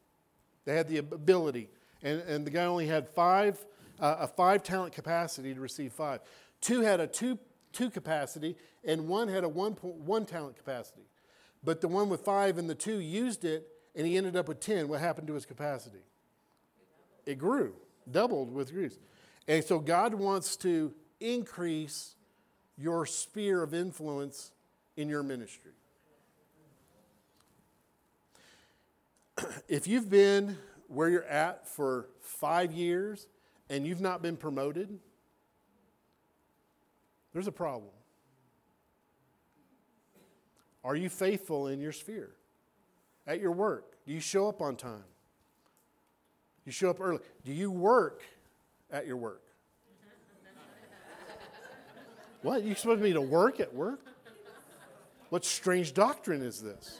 [0.65, 1.69] They had the ability,
[2.03, 3.63] and, and the guy only had five
[4.01, 6.21] uh, a five talent capacity to receive five.
[6.59, 7.37] Two had a two,
[7.71, 11.03] two capacity, and one had a one, one talent capacity.
[11.63, 14.59] But the one with five and the two used it, and he ended up with
[14.59, 14.87] 10.
[14.87, 16.03] What happened to his capacity?
[17.25, 17.75] It grew,
[18.09, 18.97] doubled with use.
[19.47, 22.15] And so God wants to increase
[22.77, 24.51] your sphere of influence
[24.97, 25.71] in your ministry.
[29.67, 33.27] if you've been where you're at for five years
[33.69, 34.99] and you've not been promoted,
[37.33, 37.91] there's a problem.
[40.83, 42.31] Are you faithful in your sphere?
[43.27, 43.95] At your work?
[44.05, 45.03] Do you show up on time?
[46.65, 47.19] You show up early?
[47.43, 48.21] Do you work
[48.91, 49.43] at your work?
[52.43, 52.63] What?
[52.63, 53.99] You expect me to be to work at work?
[55.29, 56.99] What strange doctrine is this?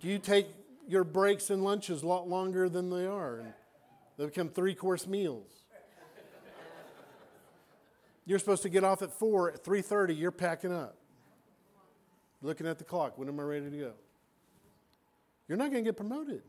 [0.00, 0.46] Do you take
[0.86, 3.38] your breaks and lunches a lot longer than they are?
[3.38, 3.52] And
[4.16, 5.50] they become three course meals.
[8.26, 10.96] You're supposed to get off at 4, at 3.30, you're packing up.
[12.42, 13.92] Looking at the clock, when am I ready to go?
[15.48, 16.42] You're not going to get promoted.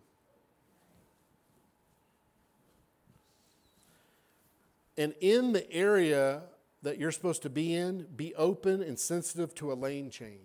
[4.98, 6.42] And in the area
[6.82, 10.42] that you're supposed to be in, be open and sensitive to a lane change.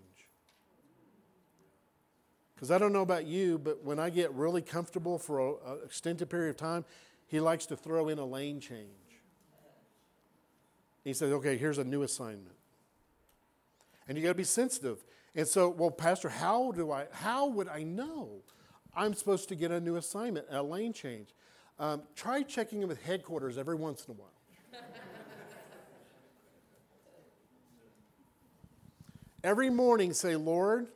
[2.55, 6.29] Because I don't know about you, but when I get really comfortable for an extended
[6.29, 6.85] period of time,
[7.27, 8.89] he likes to throw in a lane change.
[11.03, 12.55] He says, okay, here's a new assignment.
[14.07, 15.03] And you got to be sensitive.
[15.35, 18.43] And so, well, Pastor, how do I, how would I know
[18.95, 21.35] I'm supposed to get a new assignment, a lane change?
[21.79, 24.35] Um, try checking in with headquarters every once in a while.
[29.45, 30.89] every morning, say, Lord,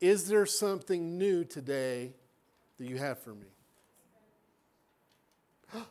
[0.00, 2.12] is there something new today
[2.76, 3.46] that you have for me?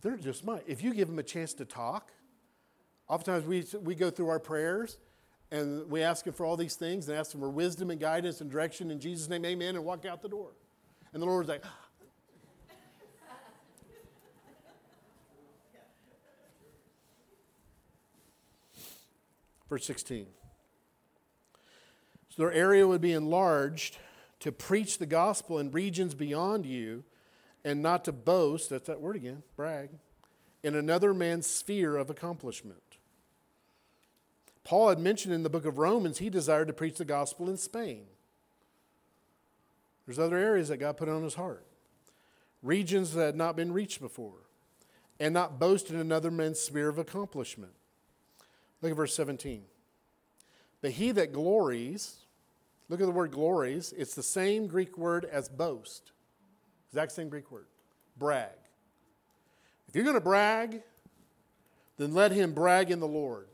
[0.00, 0.60] They're just mine.
[0.68, 2.12] If you give them a chance to talk,
[3.08, 4.98] oftentimes we, we go through our prayers
[5.54, 8.40] and we ask Him for all these things and ask Him for wisdom and guidance
[8.40, 10.50] and direction in Jesus' name, amen, and walk out the door.
[11.12, 11.78] And the Lord's like, ah.
[19.70, 20.26] Verse 16.
[22.30, 23.98] So their area would be enlarged
[24.40, 27.04] to preach the gospel in regions beyond you
[27.64, 29.90] and not to boast, that's that word again, brag,
[30.64, 32.83] in another man's sphere of accomplishment.
[34.64, 37.58] Paul had mentioned in the book of Romans he desired to preach the gospel in
[37.58, 38.06] Spain.
[40.06, 41.64] There's other areas that God put on his heart,
[42.62, 44.48] regions that had not been reached before,
[45.20, 47.72] and not boast in another man's sphere of accomplishment.
[48.82, 49.62] Look at verse 17.
[50.82, 52.16] But he that glories,
[52.88, 56.12] look at the word glories, it's the same Greek word as boast.
[56.90, 57.66] Exact same Greek word.
[58.18, 58.50] Brag.
[59.88, 60.82] If you're going to brag,
[61.96, 63.46] then let him brag in the Lord.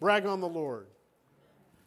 [0.00, 0.86] Brag on the Lord.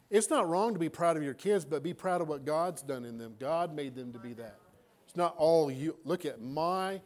[0.09, 2.81] It's not wrong to be proud of your kids, but be proud of what God's
[2.81, 3.35] done in them.
[3.39, 4.57] God made them to be that.
[5.05, 5.97] It's not all you.
[6.05, 7.01] Look at my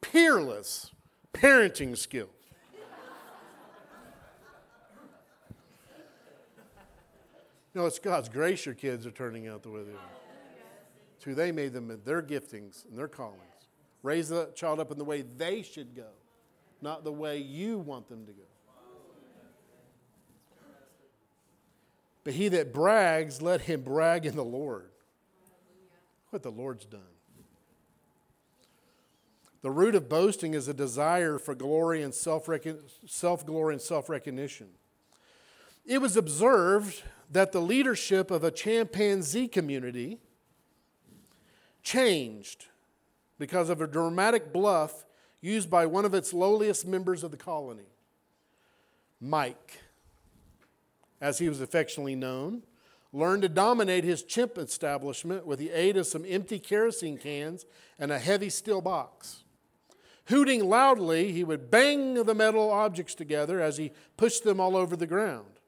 [0.00, 0.90] peerless
[1.32, 2.28] parenting skills.
[7.74, 10.10] no, it's God's grace your kids are turning out the way they are.
[11.16, 13.40] It's who they made them in their giftings and their callings.
[14.02, 16.08] Raise the child up in the way they should go,
[16.80, 18.49] not the way you want them to go.
[22.24, 24.90] But he that brags, let him brag in the Lord.
[26.30, 27.00] What the Lord's done.
[29.62, 32.46] The root of boasting is a desire for glory and self
[33.46, 34.68] glory and self recognition.
[35.84, 40.18] It was observed that the leadership of a chimpanzee community
[41.82, 42.66] changed
[43.38, 45.04] because of a dramatic bluff
[45.40, 47.88] used by one of its lowliest members of the colony,
[49.20, 49.78] Mike
[51.20, 52.62] as he was affectionately known,
[53.12, 57.66] learned to dominate his chimp establishment with the aid of some empty kerosene cans
[57.98, 59.44] and a heavy steel box.
[60.26, 64.96] Hooting loudly, he would bang the metal objects together as he pushed them all over
[64.96, 65.58] the ground.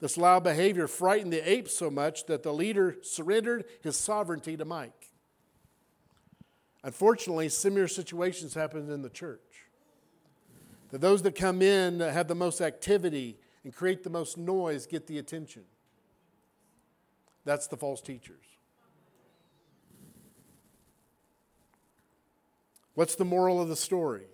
[0.00, 4.64] This loud behavior frightened the apes so much that the leader surrendered his sovereignty to
[4.64, 5.10] Mike.
[6.84, 9.40] Unfortunately, similar situations happen in the church.
[10.90, 15.06] That those that come in have the most activity and create the most noise get
[15.06, 15.64] the attention.
[17.44, 18.44] That's the false teachers.
[22.94, 24.26] What's the moral of the story?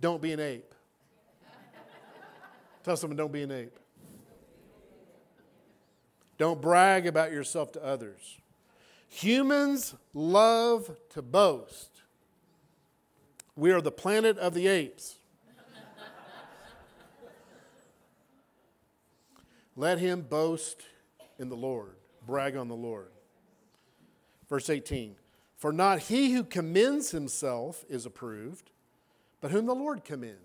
[0.00, 0.74] Don't be an ape.
[2.82, 3.78] Tell someone, don't be an ape.
[6.38, 8.38] Don't brag about yourself to others.
[9.08, 12.02] Humans love to boast.
[13.56, 15.16] We are the planet of the apes.
[19.76, 20.82] Let him boast
[21.38, 21.96] in the Lord,
[22.26, 23.10] brag on the Lord.
[24.48, 25.16] Verse 18
[25.56, 28.70] For not he who commends himself is approved,
[29.40, 30.38] but whom the Lord commends.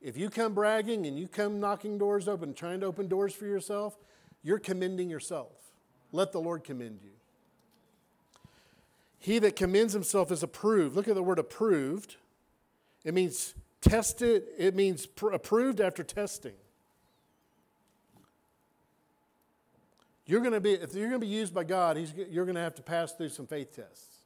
[0.00, 3.46] If you come bragging and you come knocking doors open, trying to open doors for
[3.46, 3.96] yourself,
[4.42, 5.52] you're commending yourself.
[6.12, 7.10] Let the Lord commend you.
[9.18, 10.94] He that commends himself is approved.
[10.94, 12.16] Look at the word approved.
[13.04, 16.52] It means tested, it means pr- approved after testing.
[20.26, 21.98] You're going to be, if you're going to be used by God,
[22.30, 24.18] you're going to have to pass through some faith tests.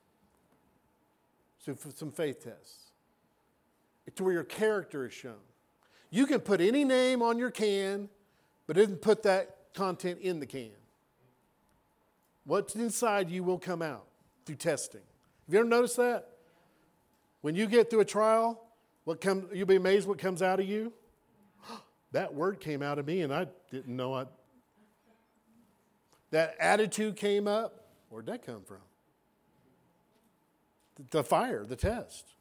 [1.65, 2.89] to some faith tests
[4.19, 5.41] to where your character is shown.
[6.11, 8.09] You can put any name on your can,
[8.67, 10.71] but it doesn't put that content in the can.
[12.45, 14.07] What's inside you will come out
[14.47, 15.03] through testing.
[15.47, 16.29] Have you ever noticed that?
[17.43, 18.61] When you get through a trial,
[19.05, 20.93] what come, you'll be amazed what comes out of you.
[22.13, 24.25] that word came out of me and I didn't know I.
[26.31, 27.87] That attitude came up.
[28.11, 28.79] Where'd that come from?
[31.11, 32.35] The fire, the test.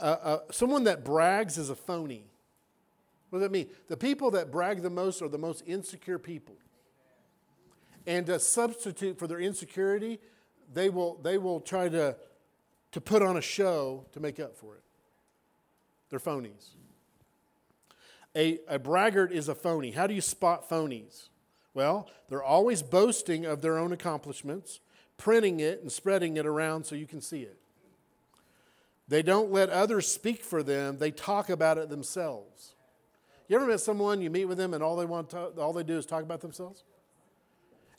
[0.00, 2.24] Uh, uh, someone that brags is a phony.
[3.30, 3.68] What does that mean?
[3.88, 6.54] The people that brag the most are the most insecure people.
[8.06, 10.20] And to substitute for their insecurity,
[10.72, 12.16] they will, they will try to,
[12.92, 14.82] to put on a show to make up for it.
[16.08, 16.70] They're phonies.
[18.36, 19.90] A, a braggart is a phony.
[19.90, 21.28] How do you spot phonies?
[21.74, 24.80] Well, they're always boasting of their own accomplishments,
[25.16, 27.56] printing it and spreading it around so you can see it.
[29.08, 32.74] They don't let others speak for them, they talk about it themselves.
[33.48, 35.82] You ever met someone, you meet with them, and all they, want to, all they
[35.82, 36.84] do is talk about themselves?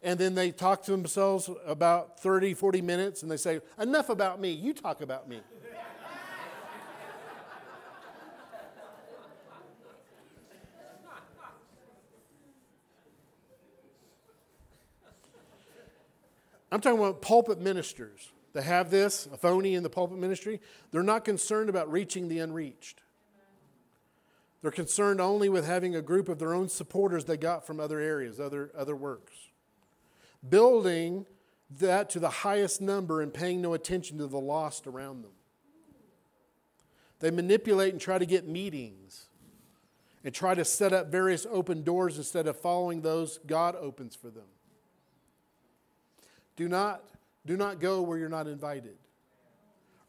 [0.04, 4.40] And then they talk to themselves about 30, 40 minutes, and they say, Enough about
[4.40, 5.42] me, you talk about me.
[16.72, 20.60] I'm talking about pulpit ministers that have this, a phony in the pulpit ministry,
[20.92, 23.02] they're not concerned about reaching the unreached.
[24.62, 28.00] They're concerned only with having a group of their own supporters they got from other
[28.00, 29.34] areas, other, other works.
[30.48, 31.26] Building
[31.80, 35.32] that to the highest number and paying no attention to the lost around them.
[37.20, 39.28] They manipulate and try to get meetings
[40.24, 44.30] and try to set up various open doors instead of following those God opens for
[44.30, 44.46] them.
[46.60, 47.06] Do not
[47.46, 48.98] do not go where you're not invited.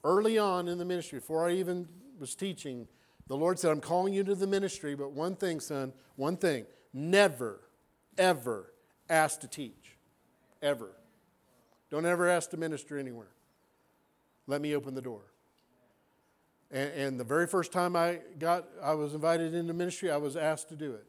[0.03, 1.89] Early on in the ministry, before I even
[2.19, 2.89] was teaching,
[3.29, 6.67] the Lord said, I'm calling you to the ministry, but one thing, son, one thing
[6.93, 7.61] never,
[8.19, 8.73] ever
[9.09, 9.97] ask to teach.
[10.61, 10.91] Ever.
[11.89, 13.31] Don't ever ask to minister anywhere.
[14.49, 15.23] Let me open the door.
[16.73, 20.37] And, and, the very first time I got, I was invited into ministry, I was
[20.37, 21.07] asked to do it.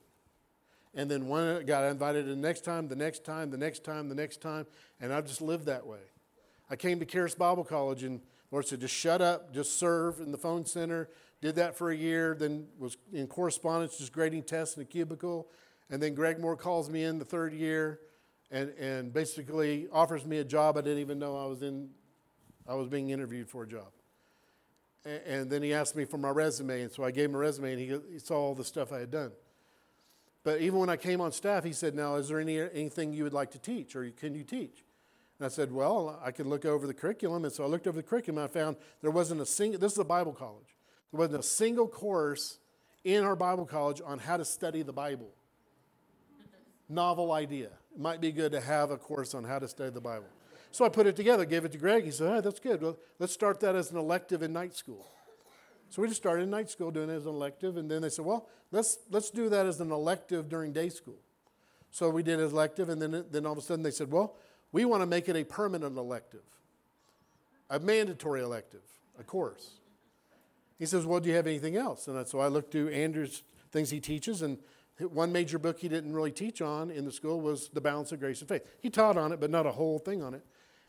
[0.93, 4.09] And then one uh, got invited the next time, the next time, the next time,
[4.09, 4.65] the next time,
[4.99, 5.99] and I've just lived that way.
[6.69, 8.21] I came to Charis Bible College and
[8.51, 11.09] Lord said, just shut up, just serve in the phone center.
[11.41, 15.47] Did that for a year, then was in correspondence, just grading tests in a cubicle.
[15.89, 17.99] And then Greg Mohr calls me in the third year
[18.51, 21.89] and, and basically offers me a job I didn't even know I was in,
[22.67, 23.91] I was being interviewed for a job.
[25.05, 27.39] And, and then he asked me for my resume, and so I gave him a
[27.39, 29.31] resume, and he, he saw all the stuff I had done.
[30.43, 33.23] But even when I came on staff, he said, Now, is there any, anything you
[33.23, 34.83] would like to teach, or can you teach?
[35.39, 37.45] And I said, Well, I could look over the curriculum.
[37.45, 39.93] And so I looked over the curriculum and I found there wasn't a single, this
[39.93, 40.75] is a Bible college,
[41.11, 42.57] there wasn't a single course
[43.03, 45.29] in our Bible college on how to study the Bible.
[46.89, 47.69] Novel idea.
[47.93, 50.27] It might be good to have a course on how to study the Bible.
[50.71, 52.05] So I put it together, gave it to Greg.
[52.05, 52.81] He said, right, that's good.
[52.81, 55.05] Well, let's start that as an elective in night school.
[55.91, 57.75] So we just started night school doing it as an elective.
[57.75, 61.19] And then they said, Well, let's, let's do that as an elective during day school.
[61.91, 62.87] So we did an elective.
[62.87, 64.37] And then, then all of a sudden they said, Well,
[64.71, 66.45] we want to make it a permanent elective,
[67.69, 68.83] a mandatory elective,
[69.19, 69.71] a course.
[70.79, 72.07] He says, Well, do you have anything else?
[72.07, 74.59] And so I looked through Andrew's things he teaches, and
[74.97, 78.21] one major book he didn't really teach on in the school was The Balance of
[78.21, 78.65] Grace and Faith.
[78.79, 80.45] He taught on it, but not a whole thing on it.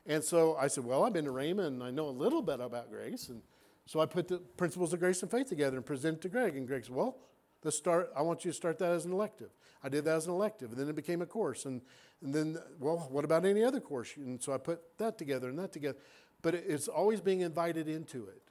[0.06, 2.60] And so I said, Well, I've been to Raymond and I know a little bit
[2.60, 3.28] about grace.
[3.28, 3.42] And
[3.86, 6.56] so I put the principles of grace and faith together and presented to Greg.
[6.56, 7.16] And Greg said, Well,
[7.64, 8.12] let's start.
[8.16, 9.50] I want you to start that as an elective.
[9.84, 11.64] I did that as an elective, and then it became a course.
[11.64, 11.82] And,
[12.22, 14.12] and then, well, what about any other course?
[14.16, 15.98] And so I put that together and that together.
[16.40, 18.42] But it's always being invited into it.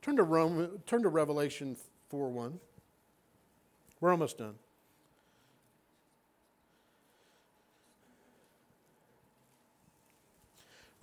[0.00, 1.76] Turn to Rome, turn to Revelation
[2.10, 2.60] 4 1.
[4.00, 4.54] We're almost done.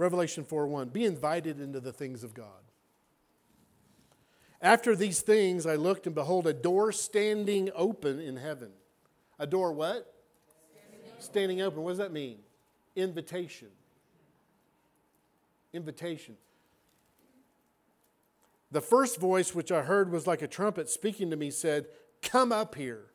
[0.01, 0.89] Revelation 4 1.
[0.89, 2.47] Be invited into the things of God.
[4.59, 8.71] After these things, I looked and behold a door standing open in heaven.
[9.37, 10.11] A door what?
[10.69, 11.83] Standing, standing open.
[11.83, 12.39] What does that mean?
[12.95, 13.67] Invitation.
[15.71, 16.35] Invitation.
[18.71, 21.85] The first voice which I heard was like a trumpet speaking to me said,
[22.23, 23.05] Come up here,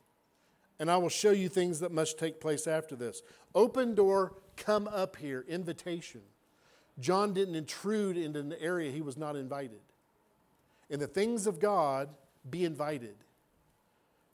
[0.79, 3.23] and I will show you things that must take place after this.
[3.57, 5.45] Open door, come up here.
[5.49, 6.23] Invitation.
[6.99, 9.81] John didn't intrude into an area he was not invited.
[10.89, 12.09] In the things of God,
[12.49, 13.17] be invited.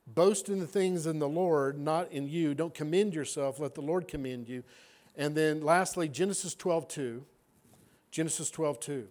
[0.07, 2.55] Boast in the things in the Lord, not in you.
[2.55, 4.63] Don't commend yourself, let the Lord commend you.
[5.17, 7.25] And then lastly, Genesis 12 2.
[8.11, 9.09] Genesis 12 2.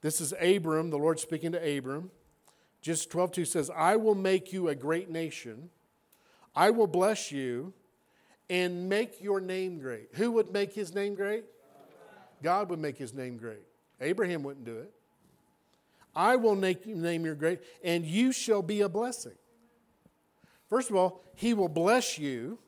[0.00, 2.10] This is Abram, the Lord speaking to Abram.
[2.80, 5.70] Genesis 12 2 says, I will make you a great nation.
[6.54, 7.72] I will bless you
[8.48, 10.10] and make your name great.
[10.14, 11.44] Who would make his name great?
[12.42, 13.62] God would make his name great.
[14.00, 14.92] Abraham wouldn't do it.
[16.14, 19.34] I will make name your great, and you shall be a blessing.
[20.68, 22.58] First of all, he will bless you.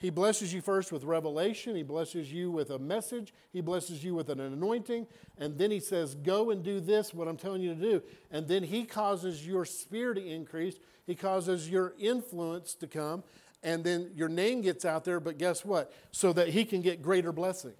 [0.00, 1.74] He blesses you first with revelation.
[1.74, 3.32] He blesses you with a message.
[3.52, 5.08] He blesses you with an anointing.
[5.38, 8.02] And then he says, Go and do this, what I'm telling you to do.
[8.30, 10.76] And then he causes your spirit to increase.
[11.04, 13.24] He causes your influence to come.
[13.62, 15.18] And then your name gets out there.
[15.18, 15.92] But guess what?
[16.12, 17.74] So that he can get greater blessing.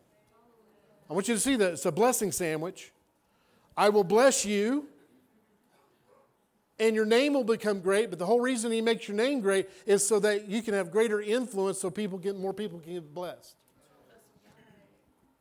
[1.09, 2.93] I want you to see that it's a blessing sandwich.
[3.77, 4.89] I will bless you
[6.79, 8.11] and your name will become great.
[8.11, 10.91] But the whole reason he makes your name great is so that you can have
[10.91, 13.57] greater influence, so people get more people can get blessed.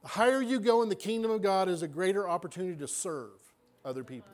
[0.02, 3.32] The higher you go in the kingdom of God is a greater opportunity to serve
[3.84, 4.32] other people.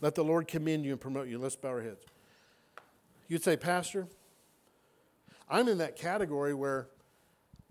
[0.00, 1.38] Let the Lord commend you and promote you.
[1.38, 2.04] Let's bow our heads.
[3.28, 4.06] You'd say, Pastor,
[5.48, 6.88] I'm in that category where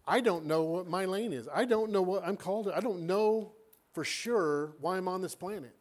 [0.08, 1.48] I don't know what my lane is.
[1.54, 2.76] I don't know what I'm called to.
[2.76, 3.52] I don't know
[3.94, 5.76] for sure why I'm on this planet.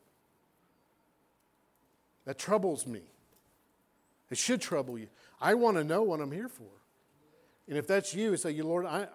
[2.25, 3.03] That troubles me.
[4.31, 5.09] It should trouble you.
[5.41, 6.65] I want to know what I'm here for.
[7.69, 9.07] And if that's you, say, you Lord, I,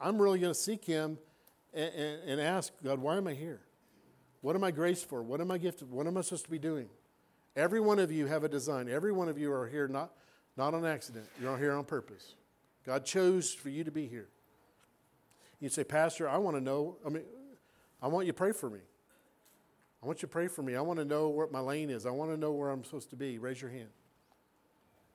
[0.00, 1.18] I, am really going to seek Him
[1.72, 3.60] and, and, and ask God, why am I here?
[4.40, 5.22] What am I graced for?
[5.22, 5.90] What am I gifted?
[5.90, 6.88] What am I supposed to be doing?
[7.54, 8.88] Every one of you have a design.
[8.88, 10.12] Every one of you are here not,
[10.56, 11.26] not on accident.
[11.40, 12.34] You're here on purpose.
[12.84, 14.28] God chose for you to be here.
[15.62, 16.96] You say, Pastor, I want to know.
[17.06, 17.22] I mean,
[18.02, 18.80] I want you to pray for me.
[20.02, 20.74] I want you to pray for me.
[20.74, 22.04] I want to know what my lane is.
[22.04, 23.38] I want to know where I'm supposed to be.
[23.38, 23.90] Raise your hand.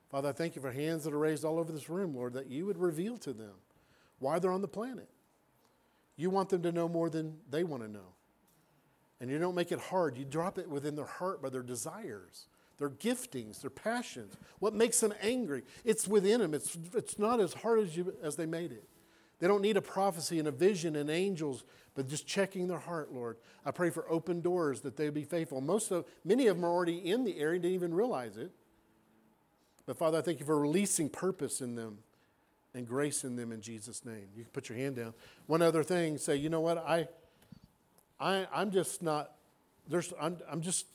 [0.09, 2.47] Father, I thank you for hands that are raised all over this room, Lord, that
[2.47, 3.55] you would reveal to them
[4.19, 5.09] why they're on the planet.
[6.15, 8.13] You want them to know more than they want to know.
[9.19, 10.17] And you don't make it hard.
[10.17, 14.37] You drop it within their heart by their desires, their giftings, their passions.
[14.59, 15.63] What makes them angry?
[15.83, 16.53] It's within them.
[16.53, 18.87] It's, it's not as hard as, you, as they made it.
[19.39, 21.63] They don't need a prophecy and a vision and angels,
[21.93, 23.37] but just checking their heart, Lord.
[23.65, 25.61] I pray for open doors that they be faithful.
[25.61, 28.51] Most of many of them are already in the area, didn't even realize it.
[29.85, 31.99] But Father, I thank you for releasing purpose in them
[32.73, 34.27] and grace in them in Jesus' name.
[34.35, 35.13] You can put your hand down.
[35.45, 37.07] One other thing, say, you know what, I,
[38.19, 39.31] I I'm just not,
[39.87, 40.85] there's I'm, I'm just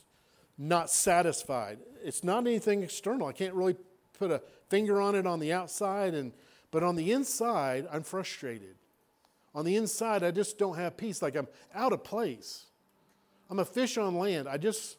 [0.58, 1.78] not satisfied.
[2.04, 3.26] It's not anything external.
[3.26, 3.76] I can't really
[4.18, 6.32] put a finger on it on the outside and
[6.72, 8.74] but on the inside, I'm frustrated.
[9.54, 11.22] On the inside, I just don't have peace.
[11.22, 12.64] Like I'm out of place.
[13.48, 14.48] I'm a fish on land.
[14.48, 14.96] I just,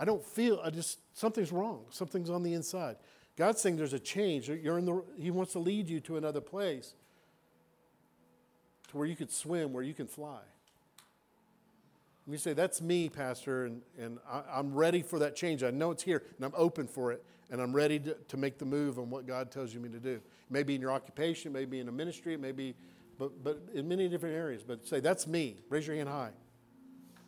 [0.00, 1.84] I don't feel, I just, something's wrong.
[1.90, 2.96] Something's on the inside.
[3.36, 4.48] God's saying there's a change.
[4.48, 6.94] You're in the, he wants to lead you to another place
[8.88, 10.40] to where you could swim, where you can fly.
[12.24, 15.62] And you say, That's me, Pastor, and, and I, am ready for that change.
[15.62, 18.58] I know it's here, and I'm open for it, and I'm ready to, to make
[18.58, 20.20] the move on what God tells you me to do.
[20.50, 22.74] Maybe in your occupation, maybe in a ministry, maybe,
[23.18, 24.62] but, but in many different areas.
[24.62, 25.56] But say, That's me.
[25.68, 26.32] Raise your hand high.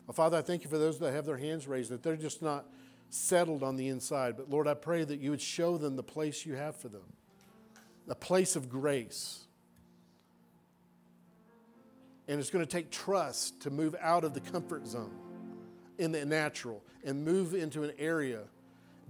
[0.06, 2.42] Well, Father, I thank you for those that have their hands raised, that they're just
[2.42, 2.66] not
[3.10, 4.36] settled on the inside.
[4.36, 7.12] But Lord, I pray that you would show them the place you have for them,
[8.08, 9.44] a place of grace
[12.30, 15.10] and it's going to take trust to move out of the comfort zone
[15.98, 18.42] in the natural and move into an area.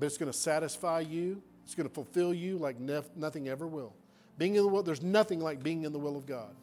[0.00, 3.66] But it's going to satisfy you, it's going to fulfill you like nef- nothing ever
[3.66, 3.92] will.
[4.38, 6.54] Being in the will, there's nothing like being in the will of God.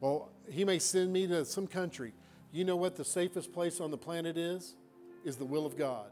[0.00, 2.14] Well, He may send me to some country.
[2.50, 4.74] You know what the safest place on the planet is?
[5.22, 6.06] Is the will of God.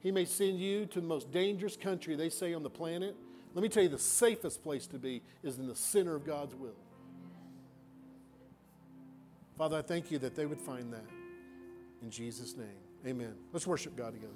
[0.00, 3.14] He may send you to the most dangerous country they say on the planet,
[3.54, 6.54] let me tell you, the safest place to be is in the center of God's
[6.54, 6.76] will.
[9.56, 11.06] Father, I thank you that they would find that.
[12.02, 13.34] In Jesus' name, amen.
[13.52, 14.32] Let's worship God together.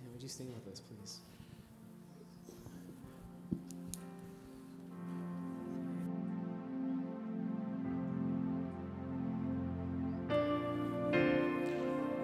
[0.00, 0.12] Amen.
[0.12, 1.20] Would you stand with us, please?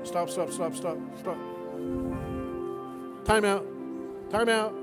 [0.05, 1.37] Stop, stop, stop, stop, stop.
[3.25, 3.67] Time out.
[4.31, 4.75] Time out.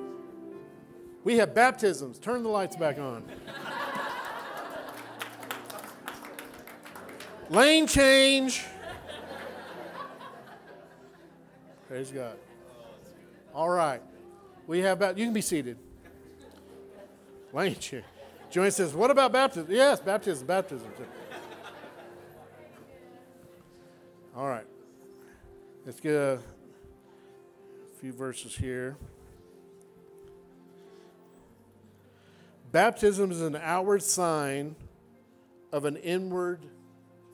[1.24, 2.20] We have baptisms.
[2.20, 3.24] Turn the lights back on.
[7.50, 8.66] Lane change.
[11.94, 12.38] Praise God.
[13.54, 14.02] All right.
[14.66, 15.78] We have about, you can be seated.
[17.54, 18.04] Lane change.
[18.50, 19.68] Joanne says, What about baptism?
[19.70, 20.88] Yes, baptism, baptism.
[24.36, 24.66] All right.
[25.86, 26.40] Let's get a
[28.02, 28.98] few verses here.
[32.72, 34.76] Baptism is an outward sign
[35.72, 36.66] of an inward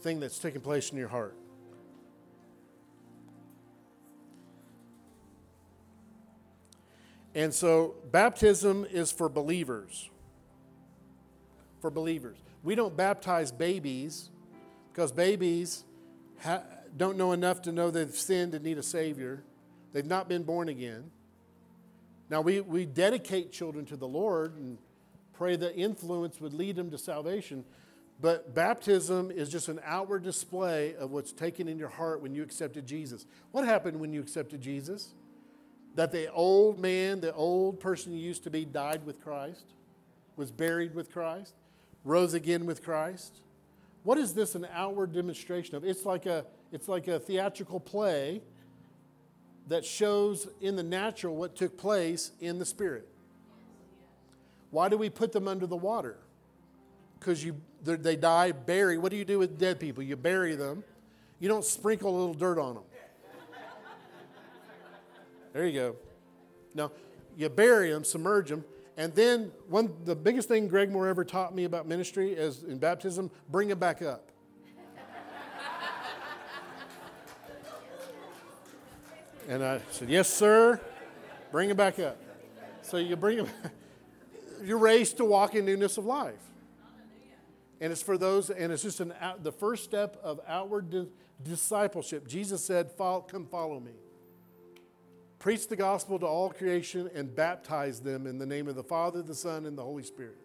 [0.02, 1.38] thing that's taking place in your heart.
[7.36, 10.10] And so, baptism is for believers.
[11.80, 12.38] For believers.
[12.64, 14.30] We don't baptize babies
[14.92, 15.84] because babies
[16.42, 16.64] ha-
[16.98, 19.44] don't know enough to know they've sinned and need a Savior.
[19.94, 21.12] They've not been born again.
[22.30, 24.78] Now, we, we dedicate children to the Lord and
[25.34, 27.64] pray that influence would lead them to salvation.
[28.22, 32.44] But baptism is just an outward display of what's taken in your heart when you
[32.44, 33.26] accepted Jesus.
[33.52, 35.14] What happened when you accepted Jesus?
[35.96, 39.66] That the old man, the old person you used to be, died with Christ,
[40.36, 41.54] was buried with Christ,
[42.04, 43.42] rose again with Christ.
[44.04, 45.84] What is this an outward demonstration of?
[45.84, 48.42] It's like a, it's like a theatrical play
[49.68, 53.08] that shows in the natural what took place in the spirit.
[54.72, 56.18] Why do we put them under the water?
[57.20, 58.98] Because you they die, bury.
[58.98, 60.04] What do you do with dead people?
[60.04, 60.84] You bury them.
[61.40, 62.84] You don't sprinkle a little dirt on them.
[65.54, 65.96] There you go.
[66.74, 66.92] Now,
[67.36, 68.64] you bury them, submerge them,
[68.98, 72.78] and then one the biggest thing Greg Mohr ever taught me about ministry is in
[72.78, 74.26] baptism, bring them back up.
[79.48, 80.80] and I said, "Yes, sir.
[81.52, 82.18] Bring them back up."
[82.82, 83.48] So you bring them.
[84.64, 86.50] You're raised to walk in newness of life.
[87.82, 91.08] And it's for those, and it's just an out, the first step of outward di-
[91.42, 92.28] discipleship.
[92.28, 93.94] Jesus said, follow, Come follow me.
[95.40, 99.22] Preach the gospel to all creation and baptize them in the name of the Father,
[99.22, 100.38] the Son, and the Holy Spirit.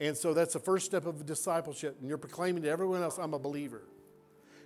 [0.00, 1.98] And so that's the first step of discipleship.
[2.00, 3.82] And you're proclaiming to everyone else, I'm a believer.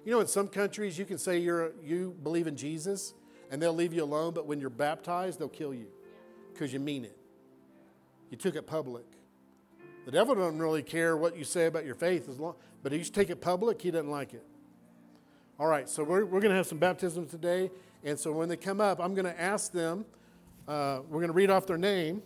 [0.04, 3.12] You know, in some countries, you can say you're, you believe in Jesus
[3.50, 5.88] and they'll leave you alone, but when you're baptized, they'll kill you
[6.52, 7.16] because you mean it.
[8.30, 9.04] You took it public.
[10.04, 12.98] The devil doesn't really care what you say about your faith, as long, but if
[13.00, 14.44] you take it public, he doesn't like it.
[15.58, 17.70] All right, so we're, we're going to have some baptisms today.
[18.07, 20.07] And so when they come up, I'm going to ask them,
[20.68, 22.22] uh, we're going to read off their name,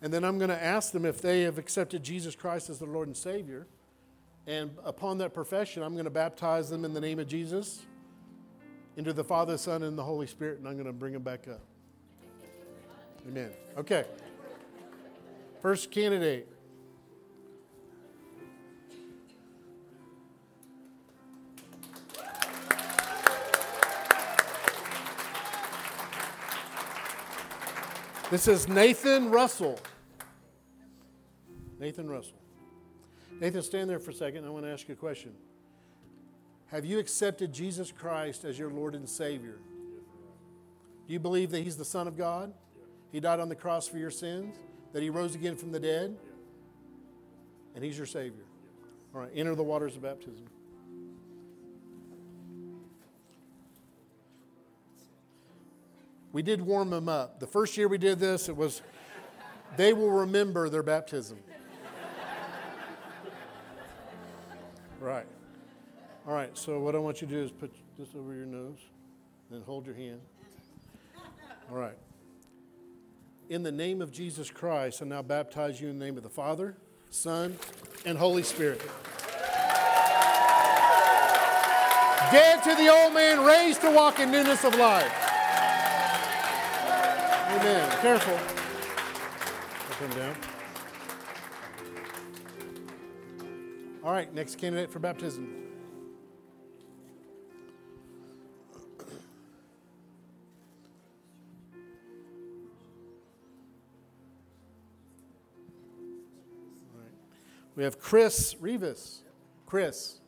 [0.00, 2.88] and then I'm going to ask them if they have accepted Jesus Christ as their
[2.88, 3.66] Lord and Savior.
[4.46, 7.82] And upon that profession, I'm going to baptize them in the name of Jesus
[8.96, 11.46] into the Father, Son, and the Holy Spirit, and I'm going to bring them back
[11.46, 11.60] up.
[13.28, 13.50] Amen.
[13.76, 14.06] Okay.
[15.60, 16.48] First candidate.
[28.30, 29.80] This is Nathan Russell.
[31.80, 32.36] Nathan Russell.
[33.40, 34.44] Nathan, stand there for a second.
[34.44, 35.32] I want to ask you a question.
[36.66, 39.56] Have you accepted Jesus Christ as your Lord and Savior?
[41.06, 42.52] Do you believe that He's the Son of God?
[43.12, 44.54] He died on the cross for your sins?
[44.92, 46.14] That He rose again from the dead?
[47.74, 48.44] And He's your Savior?
[49.14, 50.44] All right, enter the waters of baptism.
[56.32, 57.40] We did warm them up.
[57.40, 58.82] The first year we did this, it was,
[59.76, 61.38] they will remember their baptism.
[65.00, 65.26] Right.
[66.26, 68.78] All right, so what I want you to do is put this over your nose,
[69.50, 70.20] then hold your hand.
[71.70, 71.96] All right.
[73.48, 76.28] In the name of Jesus Christ, I now baptize you in the name of the
[76.28, 76.76] Father,
[77.08, 77.56] Son,
[78.04, 78.82] and Holy Spirit.
[82.30, 85.27] Dead to the old man, raised to walk in newness of life.
[87.60, 87.90] Amen.
[88.00, 88.34] Careful.
[88.34, 90.36] Up and down.
[94.04, 95.56] All right, next candidate for baptism.
[106.94, 107.10] All right.
[107.74, 109.24] We have Chris Rivas.
[109.66, 110.20] Chris,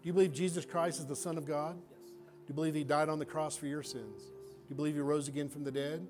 [0.00, 1.76] do you believe Jesus Christ is the Son of God?
[1.90, 2.08] Yes.
[2.08, 4.22] Do you believe He died on the cross for your sins?
[4.22, 6.06] Do you believe He rose again from the dead?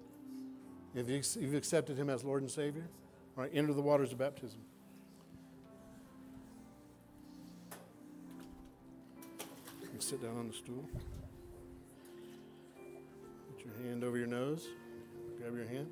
[0.95, 2.86] If you've accepted Him as Lord and Savior?
[3.36, 4.61] All right, enter the waters of baptism.
[9.99, 10.84] Sit down on the stool.
[13.57, 14.66] Put your hand over your nose.
[15.38, 15.86] Grab your hand.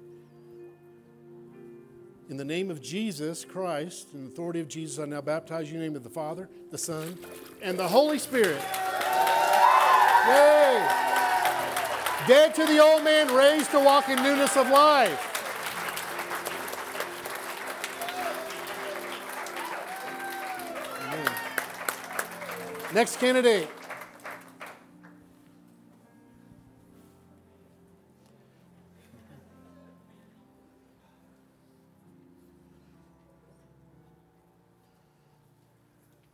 [2.28, 5.76] In the name of Jesus Christ, in the authority of Jesus, I now baptize you
[5.76, 7.16] in the name of the Father, the Son,
[7.62, 8.60] and the Holy Spirit.
[10.28, 11.01] Yay!
[12.28, 15.28] Dead to the old man, raised to walk in newness of life.
[21.08, 21.34] Amen.
[22.94, 23.68] Next candidate.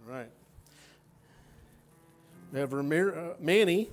[0.06, 0.28] All right.
[2.52, 3.88] We have Ramir, uh, Manny.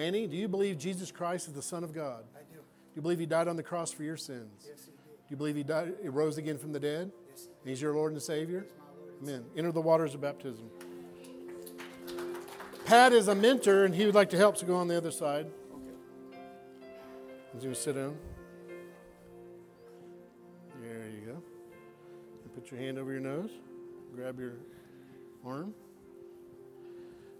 [0.00, 2.24] Manny, do you believe Jesus Christ is the Son of God?
[2.34, 2.56] I do.
[2.56, 2.62] Do
[2.96, 4.64] you believe he died on the cross for your sins?
[4.66, 4.96] Yes, he did.
[4.96, 7.12] Do you believe he died, he rose again from the dead?
[7.28, 8.62] Yes, And he's your Lord and Savior?
[8.62, 9.14] He's my Lord.
[9.22, 9.44] Amen.
[9.58, 10.70] Enter the waters of baptism.
[12.86, 15.10] Pat is a mentor, and he would like to help, so go on the other
[15.10, 15.48] side.
[15.70, 16.40] Okay.
[17.52, 18.16] He's going to sit down.
[20.80, 21.42] There you go.
[22.42, 23.50] And put your hand over your nose.
[24.16, 24.54] Grab your
[25.44, 25.74] arm.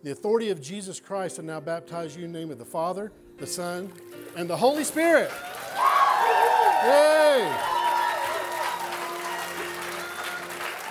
[0.02, 3.12] The authority of Jesus Christ will now baptize you in the name of the Father,
[3.36, 3.92] the Son,
[4.34, 5.30] and the Holy Spirit.
[6.84, 7.54] Yay!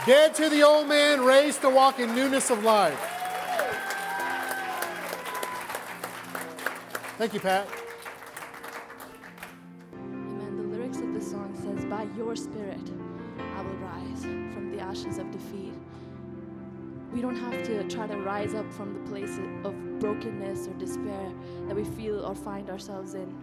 [0.05, 2.99] Dead to the old man, raised to walk in newness of life.
[7.17, 7.78] Thank you, Pat.
[17.19, 21.33] We don't have to try to rise up from the place of brokenness or despair
[21.67, 23.35] that we feel or find ourselves in.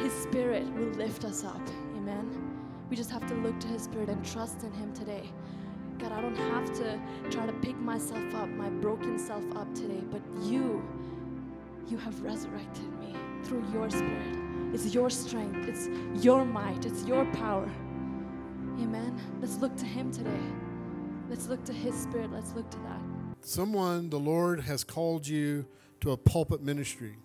[0.00, 1.60] His spirit will lift us up.
[1.96, 2.30] Amen.
[2.88, 5.28] We just have to look to his spirit and trust in him today.
[5.98, 7.00] God, I don't have to
[7.30, 10.80] try to pick myself up, my broken self up today, but you,
[11.88, 14.36] you have resurrected me through your spirit.
[14.72, 15.88] It's your strength, it's
[16.24, 17.68] your might, it's your power.
[18.78, 19.20] Amen.
[19.40, 20.69] Let's look to him today.
[21.30, 22.32] Let's look to his spirit.
[22.32, 23.00] Let's look to that.
[23.42, 25.64] Someone, the Lord has called you
[26.00, 27.16] to a pulpit ministry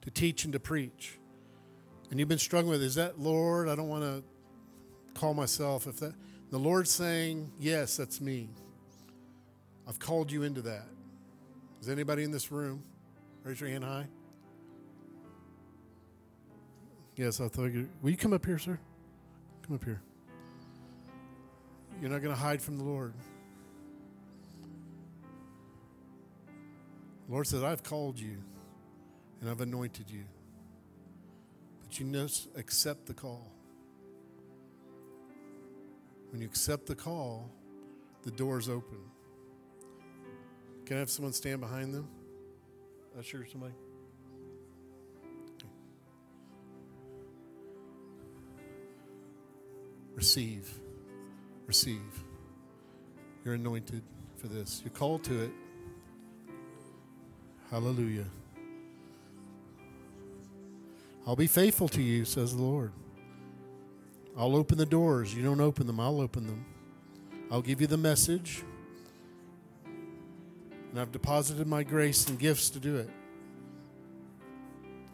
[0.00, 1.18] to teach and to preach.
[2.10, 3.68] And you've been struggling with, is that Lord?
[3.68, 4.24] I don't want to
[5.12, 5.86] call myself.
[5.86, 6.14] If that,
[6.50, 8.48] the Lord's saying, yes, that's me.
[9.86, 10.86] I've called you into that.
[11.82, 12.82] Is anybody in this room?
[13.44, 14.06] Raise your hand high.
[17.16, 17.90] Yes, I thought you.
[18.00, 18.78] Will you come up here, sir?
[19.66, 20.00] Come up here.
[22.02, 23.14] You're not going to hide from the Lord.
[27.28, 28.38] The Lord says, I've called you
[29.40, 30.24] and I've anointed you.
[31.80, 33.52] But you must accept the call.
[36.32, 37.48] When you accept the call,
[38.24, 38.98] the door's open.
[40.86, 42.08] Can I have someone stand behind them?
[43.16, 43.74] Usher somebody.
[50.16, 50.68] Receive.
[51.72, 52.24] Receive.
[53.46, 54.02] You're anointed
[54.36, 54.82] for this.
[54.84, 55.50] You're called to it.
[57.70, 58.26] Hallelujah.
[61.26, 62.92] I'll be faithful to you, says the Lord.
[64.36, 65.34] I'll open the doors.
[65.34, 66.66] You don't open them, I'll open them.
[67.50, 68.62] I'll give you the message.
[70.90, 73.08] And I've deposited my grace and gifts to do it.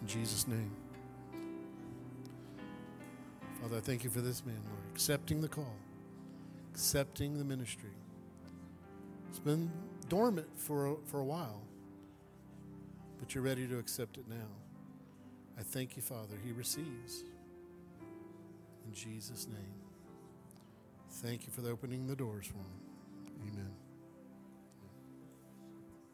[0.00, 0.72] In Jesus' name.
[3.62, 5.76] Father, I thank you for this man, Lord, accepting the call,
[6.78, 7.90] accepting the ministry.
[9.28, 9.68] It's been
[10.08, 11.60] dormant for a, for a while,
[13.18, 14.36] but you're ready to accept it now.
[15.58, 16.36] I thank you, Father.
[16.46, 17.24] He receives.
[18.86, 19.74] In Jesus' name.
[21.10, 23.50] Thank you for the opening the doors for him.
[23.52, 23.87] Amen.